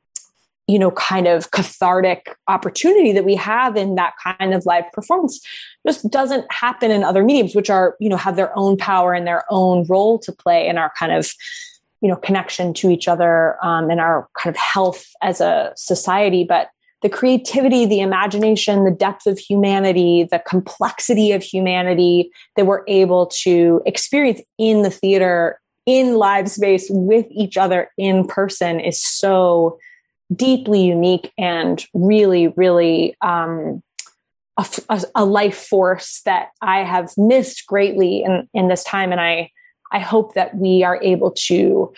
you 0.69 0.79
know 0.79 0.93
kind 0.93 1.27
of 1.27 1.51
cathartic 1.51 2.37
opportunity 2.49 3.13
that 3.13 3.25
we 3.25 3.35
have 3.35 3.77
in 3.77 3.97
that 3.97 4.15
kind 4.23 4.55
of 4.55 4.65
live 4.65 4.85
performance 4.93 5.41
just 5.87 6.09
doesn't 6.11 6.51
happen 6.53 6.91
in 6.91 7.03
other 7.03 7.25
mediums 7.25 7.55
which 7.55 7.71
are 7.71 7.97
you 7.99 8.09
know 8.09 8.17
have 8.17 8.37
their 8.37 8.57
own 8.57 8.77
power 8.77 9.13
and 9.13 9.27
their 9.27 9.45
own 9.51 9.85
role 9.89 10.19
to 10.19 10.33
play 10.33 10.69
in 10.69 10.79
our 10.79 10.93
kind 10.99 11.13
of 11.13 11.33
you 12.03 12.09
know 12.09 12.17
connection 12.17 12.75
to 12.75 12.91
each 12.91 13.09
other 13.09 13.57
um, 13.65 13.89
and 13.89 14.01
our 14.01 14.29
kind 14.37 14.55
of 14.55 14.61
health 14.61 15.09
as 15.23 15.41
a 15.41 15.73
society. 15.77 16.45
But 16.45 16.69
the 17.03 17.09
creativity 17.09 17.85
the 17.87 18.01
imagination 18.01 18.85
the 18.85 18.91
depth 18.91 19.27
of 19.27 19.39
humanity 19.39 20.27
the 20.31 20.39
complexity 20.47 21.33
of 21.33 21.43
humanity 21.43 22.31
that 22.57 22.67
we're 22.67 22.85
able 22.87 23.27
to 23.27 23.83
experience 23.87 24.41
in 24.59 24.83
the 24.83 24.91
theater 24.91 25.61
in 25.87 26.15
live 26.15 26.49
space 26.51 26.87
with 26.91 27.27
each 27.31 27.57
other 27.57 27.91
in 27.99 28.27
person 28.27 28.79
is 28.79 29.01
so 29.01 29.79
deeply 30.35 30.83
unique 30.83 31.33
and 31.39 31.85
really, 31.95 32.49
really 32.49 33.17
um, 33.21 33.83
a, 34.57 35.03
a, 35.15 35.25
life 35.25 35.57
force 35.57 36.23
that 36.25 36.51
I 36.61 36.85
have 36.85 37.13
missed 37.17 37.67
greatly 37.67 38.23
in, 38.23 38.49
in 38.55 38.69
this 38.69 38.85
time. 38.85 39.13
And 39.13 39.21
I, 39.21 39.51
I 39.91 39.99
hope 39.99 40.35
that 40.35 40.55
we 40.57 40.85
are 40.85 41.01
able 41.03 41.33
to 41.47 41.93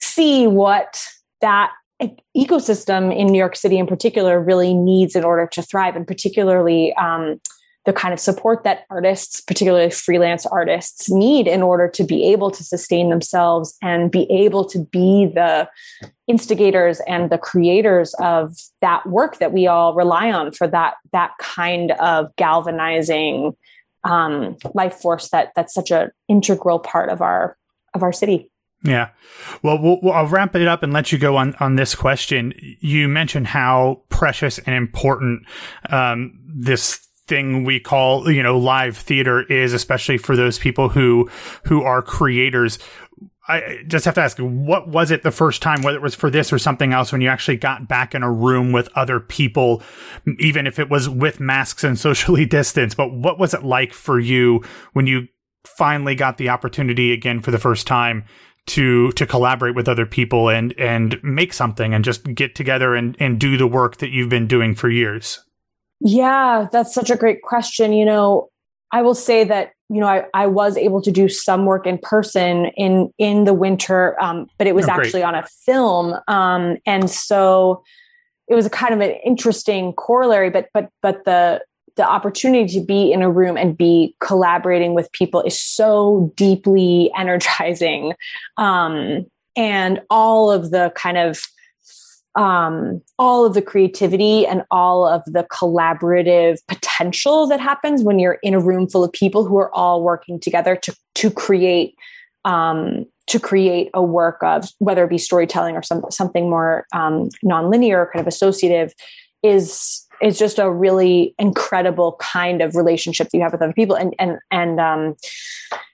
see 0.00 0.46
what 0.46 1.02
that 1.40 1.72
ecosystem 2.36 3.16
in 3.16 3.28
New 3.28 3.38
York 3.38 3.56
City 3.56 3.78
in 3.78 3.86
particular 3.86 4.40
really 4.40 4.74
needs 4.74 5.16
in 5.16 5.24
order 5.24 5.46
to 5.52 5.62
thrive, 5.62 5.96
and 5.96 6.06
particularly 6.06 6.94
um, 6.94 7.40
the 7.86 7.92
kind 7.92 8.12
of 8.12 8.20
support 8.20 8.64
that 8.64 8.84
artists, 8.90 9.40
particularly 9.40 9.90
freelance 9.90 10.44
artists, 10.44 11.08
need 11.08 11.46
in 11.46 11.62
order 11.62 11.88
to 11.88 12.04
be 12.04 12.30
able 12.32 12.50
to 12.50 12.64
sustain 12.64 13.08
themselves 13.08 13.76
and 13.80 14.10
be 14.10 14.30
able 14.30 14.64
to 14.64 14.80
be 14.90 15.26
the 15.26 15.68
instigators 16.26 17.00
and 17.06 17.30
the 17.30 17.38
creators 17.38 18.12
of 18.14 18.56
that 18.80 19.06
work 19.06 19.38
that 19.38 19.52
we 19.52 19.68
all 19.68 19.94
rely 19.94 20.30
on 20.30 20.50
for 20.50 20.66
that 20.66 20.94
that 21.12 21.30
kind 21.38 21.92
of 21.92 22.34
galvanizing 22.34 23.56
um, 24.02 24.56
life 24.74 24.94
force 24.94 25.30
that 25.30 25.52
that's 25.54 25.72
such 25.72 25.92
an 25.92 26.10
integral 26.28 26.80
part 26.80 27.08
of 27.08 27.22
our 27.22 27.56
of 27.94 28.02
our 28.02 28.12
city. 28.12 28.50
Yeah. 28.86 29.10
Well, 29.62 29.80
well, 29.82 29.98
well, 30.02 30.14
I'll 30.14 30.26
wrap 30.26 30.54
it 30.54 30.66
up 30.66 30.82
and 30.82 30.92
let 30.92 31.12
you 31.12 31.18
go 31.18 31.36
on, 31.36 31.54
on 31.56 31.76
this 31.76 31.94
question. 31.94 32.52
You 32.80 33.08
mentioned 33.08 33.48
how 33.48 34.02
precious 34.08 34.58
and 34.58 34.74
important 34.74 35.46
um, 35.90 36.38
this 36.46 37.00
thing 37.26 37.64
we 37.64 37.80
call 37.80 38.30
you 38.30 38.40
know 38.40 38.56
live 38.56 38.96
theater 38.96 39.42
is 39.52 39.72
especially 39.72 40.16
for 40.16 40.36
those 40.36 40.60
people 40.60 40.88
who 40.88 41.28
who 41.64 41.82
are 41.82 42.00
creators 42.00 42.78
I 43.48 43.84
just 43.86 44.04
have 44.06 44.14
to 44.14 44.22
ask, 44.22 44.38
what 44.38 44.88
was 44.88 45.12
it 45.12 45.22
the 45.22 45.30
first 45.30 45.62
time, 45.62 45.82
whether 45.82 45.98
it 45.98 46.02
was 46.02 46.16
for 46.16 46.30
this 46.30 46.52
or 46.52 46.58
something 46.58 46.92
else, 46.92 47.12
when 47.12 47.20
you 47.20 47.28
actually 47.28 47.58
got 47.58 47.86
back 47.86 48.14
in 48.14 48.24
a 48.24 48.32
room 48.32 48.72
with 48.72 48.88
other 48.96 49.20
people, 49.20 49.82
even 50.40 50.66
if 50.66 50.80
it 50.80 50.90
was 50.90 51.08
with 51.08 51.38
masks 51.38 51.84
and 51.84 51.96
socially 51.98 52.44
distanced? 52.44 52.96
But 52.96 53.12
what 53.12 53.38
was 53.38 53.54
it 53.54 53.62
like 53.62 53.92
for 53.92 54.18
you 54.18 54.64
when 54.94 55.06
you 55.06 55.28
finally 55.64 56.14
got 56.14 56.38
the 56.38 56.48
opportunity 56.48 57.12
again 57.12 57.40
for 57.40 57.50
the 57.50 57.58
first 57.58 57.86
time 57.86 58.24
to 58.66 59.12
to 59.12 59.26
collaborate 59.26 59.74
with 59.74 59.88
other 59.88 60.06
people 60.06 60.48
and 60.48 60.78
and 60.78 61.22
make 61.22 61.52
something 61.52 61.94
and 61.94 62.04
just 62.04 62.24
get 62.34 62.54
together 62.54 62.94
and 62.94 63.16
and 63.20 63.38
do 63.38 63.56
the 63.56 63.66
work 63.66 63.98
that 63.98 64.10
you've 64.10 64.28
been 64.28 64.46
doing 64.46 64.74
for 64.74 64.88
years? 64.88 65.44
Yeah, 66.00 66.66
that's 66.70 66.92
such 66.92 67.10
a 67.10 67.16
great 67.16 67.42
question. 67.42 67.92
You 67.92 68.04
know, 68.04 68.50
I 68.92 69.02
will 69.02 69.14
say 69.14 69.44
that 69.44 69.72
you 69.88 70.00
know 70.00 70.08
I, 70.08 70.24
I 70.34 70.46
was 70.46 70.76
able 70.76 71.00
to 71.02 71.10
do 71.10 71.28
some 71.28 71.64
work 71.64 71.86
in 71.86 71.98
person 71.98 72.66
in 72.76 73.12
in 73.18 73.44
the 73.44 73.54
winter, 73.54 74.20
um, 74.22 74.48
but 74.58 74.66
it 74.66 74.74
was 74.74 74.88
oh, 74.88 74.92
actually 74.92 75.22
on 75.22 75.34
a 75.34 75.44
film, 75.64 76.16
um, 76.28 76.76
and 76.86 77.08
so 77.08 77.82
it 78.48 78.54
was 78.54 78.66
a 78.66 78.70
kind 78.70 78.94
of 78.94 79.00
an 79.00 79.16
interesting 79.24 79.92
corollary. 79.92 80.50
But 80.50 80.68
but 80.74 80.90
but 81.02 81.24
the 81.24 81.62
the 81.96 82.06
opportunity 82.06 82.78
to 82.78 82.84
be 82.84 83.12
in 83.12 83.22
a 83.22 83.30
room 83.30 83.56
and 83.56 83.76
be 83.76 84.14
collaborating 84.20 84.94
with 84.94 85.10
people 85.12 85.42
is 85.42 85.60
so 85.60 86.32
deeply 86.36 87.10
energizing, 87.16 88.14
um, 88.56 89.26
and 89.56 90.02
all 90.10 90.50
of 90.50 90.70
the 90.70 90.92
kind 90.94 91.18
of 91.18 91.42
um, 92.34 93.00
all 93.18 93.46
of 93.46 93.54
the 93.54 93.62
creativity 93.62 94.46
and 94.46 94.62
all 94.70 95.08
of 95.08 95.22
the 95.24 95.44
collaborative 95.44 96.58
potential 96.68 97.46
that 97.46 97.60
happens 97.60 98.02
when 98.02 98.18
you're 98.18 98.38
in 98.42 98.52
a 98.52 98.60
room 98.60 98.86
full 98.86 99.02
of 99.02 99.12
people 99.12 99.46
who 99.46 99.56
are 99.56 99.74
all 99.74 100.02
working 100.02 100.38
together 100.38 100.76
to 100.76 100.94
to 101.14 101.30
create 101.30 101.94
um, 102.44 103.06
to 103.26 103.40
create 103.40 103.90
a 103.92 104.02
work 104.02 104.38
of 104.42 104.70
whether 104.78 105.04
it 105.04 105.10
be 105.10 105.18
storytelling 105.18 105.76
or 105.76 105.82
some, 105.82 106.04
something 106.10 106.48
more 106.48 106.86
um, 106.92 107.28
nonlinear, 107.44 108.10
kind 108.12 108.20
of 108.20 108.26
associative, 108.26 108.94
is 109.42 110.05
is 110.22 110.38
just 110.38 110.58
a 110.58 110.70
really 110.70 111.34
incredible 111.38 112.16
kind 112.20 112.62
of 112.62 112.74
relationship 112.74 113.28
that 113.30 113.36
you 113.36 113.42
have 113.42 113.52
with 113.52 113.62
other 113.62 113.72
people 113.72 113.96
and 113.96 114.14
and 114.18 114.38
and 114.50 114.80
um 114.80 115.16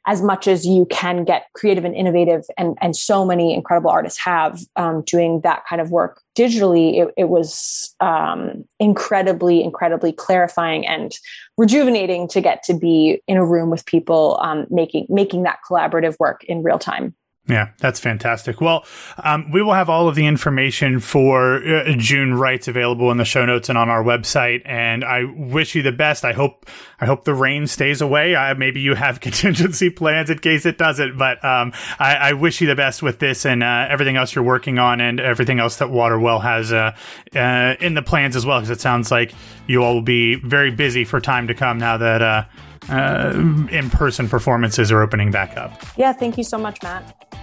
as 0.07 0.21
much 0.21 0.49
as 0.49 0.67
you 0.67 0.85
can 0.87 1.25
get 1.25 1.47
creative 1.55 1.85
and 1.85 1.95
innovative, 1.95 2.45
and 2.59 2.77
and 2.81 2.97
so 2.97 3.25
many 3.25 3.55
incredible 3.55 3.91
artists 3.91 4.19
have 4.19 4.61
um, 4.77 5.03
doing 5.03 5.41
that 5.43 5.63
kind 5.69 5.81
of 5.81 5.91
work 5.91 6.21
digitally, 6.37 6.99
it, 6.99 7.15
it 7.17 7.29
was 7.29 7.95
um, 8.01 8.65
incredibly, 8.81 9.63
incredibly 9.63 10.13
clarifying 10.13 10.87
and 10.87 11.13
rejuvenating 11.57 12.27
to 12.29 12.41
get 12.41 12.63
to 12.65 12.75
be 12.75 13.23
in 13.29 13.37
a 13.37 13.45
room 13.45 13.71
with 13.71 13.87
people 13.87 14.39
um, 14.43 14.67
making 14.71 15.07
making 15.09 15.45
that 15.45 15.59
collaborative 15.69 16.17
work 16.19 16.43
in 16.45 16.63
real 16.63 16.79
time. 16.79 17.15
Yeah, 17.49 17.71
that's 17.79 17.99
fantastic. 17.99 18.61
Well, 18.61 18.85
um, 19.19 19.51
we 19.51 19.63
will 19.63 19.73
have 19.73 19.91
all 19.91 20.09
of 20.09 20.15
the 20.15 20.27
information 20.27 21.01
for 21.01 21.57
uh, 21.57 21.93
June 21.97 22.35
Rites 22.35 22.69
available 22.69 23.11
in 23.11 23.17
the 23.17 23.25
show 23.25 23.45
notes 23.45 23.69
and 23.69 23.77
on 23.77 23.89
our 23.89 24.05
website. 24.05 24.63
And 24.65 25.05
I 25.05 25.25
wish 25.25 25.75
you 25.75 25.83
the 25.83 25.91
best. 25.91 26.25
I 26.25 26.35
hope 26.35 26.67
I 27.01 27.07
hope 27.07 27.25
the 27.25 27.35
rain 27.35 27.67
stays 27.67 28.01
away. 28.01 28.37
Uh, 28.37 28.55
maybe 28.55 28.81
you 28.81 28.95
have 28.95 29.21
contingency 29.21 29.91
plans 29.91 30.31
in 30.31 30.39
case 30.39 30.65
it 30.67 30.79
doesn't. 30.79 31.19
But 31.19 31.45
um, 31.45 31.73
I, 31.99 32.15
I, 32.15 32.33
wish 32.35 32.61
you 32.61 32.69
the 32.69 32.77
best 32.77 33.03
with 33.03 33.19
this 33.19 33.45
and 33.45 33.65
uh, 33.65 33.89
everything 33.91 34.17
else 34.17 34.37
you're 34.37 34.45
working 34.45 34.79
on 34.79 35.01
and 35.01 35.19
everything 35.19 35.59
else 35.59 35.79
that 35.79 35.91
Waterwell 35.91 36.39
has 36.39 36.73
uh, 36.73 36.97
uh, 37.35 37.75
in 37.81 37.95
the 37.95 38.03
plans 38.03 38.37
as 38.37 38.47
well. 38.47 38.61
Because 38.61 38.71
it 38.71 38.81
sounds 38.81 39.11
like 39.11 39.35
you 39.67 39.83
all 39.83 39.95
will 39.95 40.03
be 40.03 40.37
very 40.37 40.71
busy 40.71 41.03
for 41.05 41.21
time 41.21 41.49
to 41.49 41.55
come 41.55 41.79
now 41.79 41.97
that 41.97 42.49
uh, 42.89 43.33
in 43.71 43.91
person 43.91 44.29
performances 44.29 44.91
are 44.91 45.03
opening 45.03 45.31
back 45.31 45.57
up. 45.57 45.83
Yeah, 45.97 46.13
thank 46.13 46.37
you 46.39 46.45
so 46.45 46.59
much, 46.59 46.83
Matt. 46.83 47.39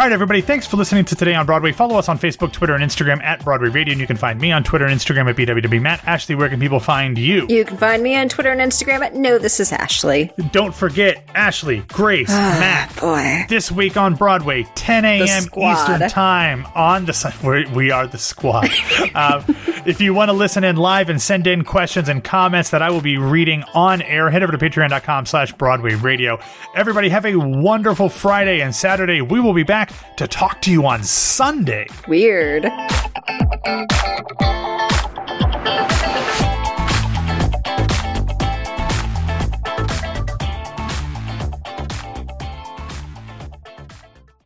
All 0.00 0.06
right, 0.06 0.14
everybody, 0.14 0.40
thanks 0.40 0.66
for 0.66 0.78
listening 0.78 1.04
to 1.04 1.14
Today 1.14 1.34
on 1.34 1.44
Broadway. 1.44 1.72
Follow 1.72 1.98
us 1.98 2.08
on 2.08 2.18
Facebook, 2.18 2.54
Twitter, 2.54 2.74
and 2.74 2.82
Instagram 2.82 3.22
at 3.22 3.44
Broadway 3.44 3.68
Radio, 3.68 3.92
and 3.92 4.00
you 4.00 4.06
can 4.06 4.16
find 4.16 4.40
me 4.40 4.50
on 4.50 4.64
Twitter 4.64 4.86
and 4.86 4.98
Instagram 4.98 5.28
at 5.28 5.36
BWW 5.36 5.82
Matt. 5.82 6.02
Ashley, 6.06 6.34
where 6.34 6.48
can 6.48 6.58
people 6.58 6.80
find 6.80 7.18
you? 7.18 7.46
You 7.50 7.66
can 7.66 7.76
find 7.76 8.02
me 8.02 8.16
on 8.16 8.30
Twitter 8.30 8.50
and 8.50 8.62
Instagram 8.62 9.02
at 9.02 9.14
No 9.14 9.36
This 9.36 9.60
Is 9.60 9.72
Ashley. 9.72 10.32
Don't 10.52 10.74
forget, 10.74 11.22
Ashley, 11.34 11.80
Grace, 11.88 12.30
Matt. 12.30 12.98
Boy. 12.98 13.44
This 13.50 13.70
week 13.70 13.98
on 13.98 14.14
Broadway, 14.14 14.62
10 14.74 15.04
a.m. 15.04 15.26
Eastern 15.26 16.08
Time 16.08 16.66
on 16.74 17.04
the 17.04 17.34
we're, 17.44 17.70
we 17.70 17.90
are 17.90 18.06
the 18.06 18.16
squad. 18.16 18.70
uh, 19.14 19.42
if 19.84 20.00
you 20.00 20.14
want 20.14 20.30
to 20.30 20.32
listen 20.32 20.64
in 20.64 20.76
live 20.76 21.10
and 21.10 21.20
send 21.20 21.46
in 21.46 21.62
questions 21.62 22.08
and 22.08 22.24
comments 22.24 22.70
that 22.70 22.80
I 22.80 22.88
will 22.88 23.02
be 23.02 23.18
reading 23.18 23.64
on 23.74 24.00
air, 24.00 24.30
head 24.30 24.42
over 24.42 24.52
to 24.52 24.58
patreon.com 24.58 25.26
slash 25.26 25.52
Broadway 25.52 25.94
Radio. 25.94 26.38
Everybody 26.74 27.10
have 27.10 27.26
a 27.26 27.36
wonderful 27.36 28.08
Friday 28.08 28.62
and 28.62 28.74
Saturday. 28.74 29.20
We 29.20 29.40
will 29.40 29.52
be 29.52 29.62
to 30.16 30.26
talk 30.28 30.60
to 30.62 30.70
you 30.70 30.86
on 30.86 31.02
Sunday. 31.02 31.86
Weird. 32.08 32.70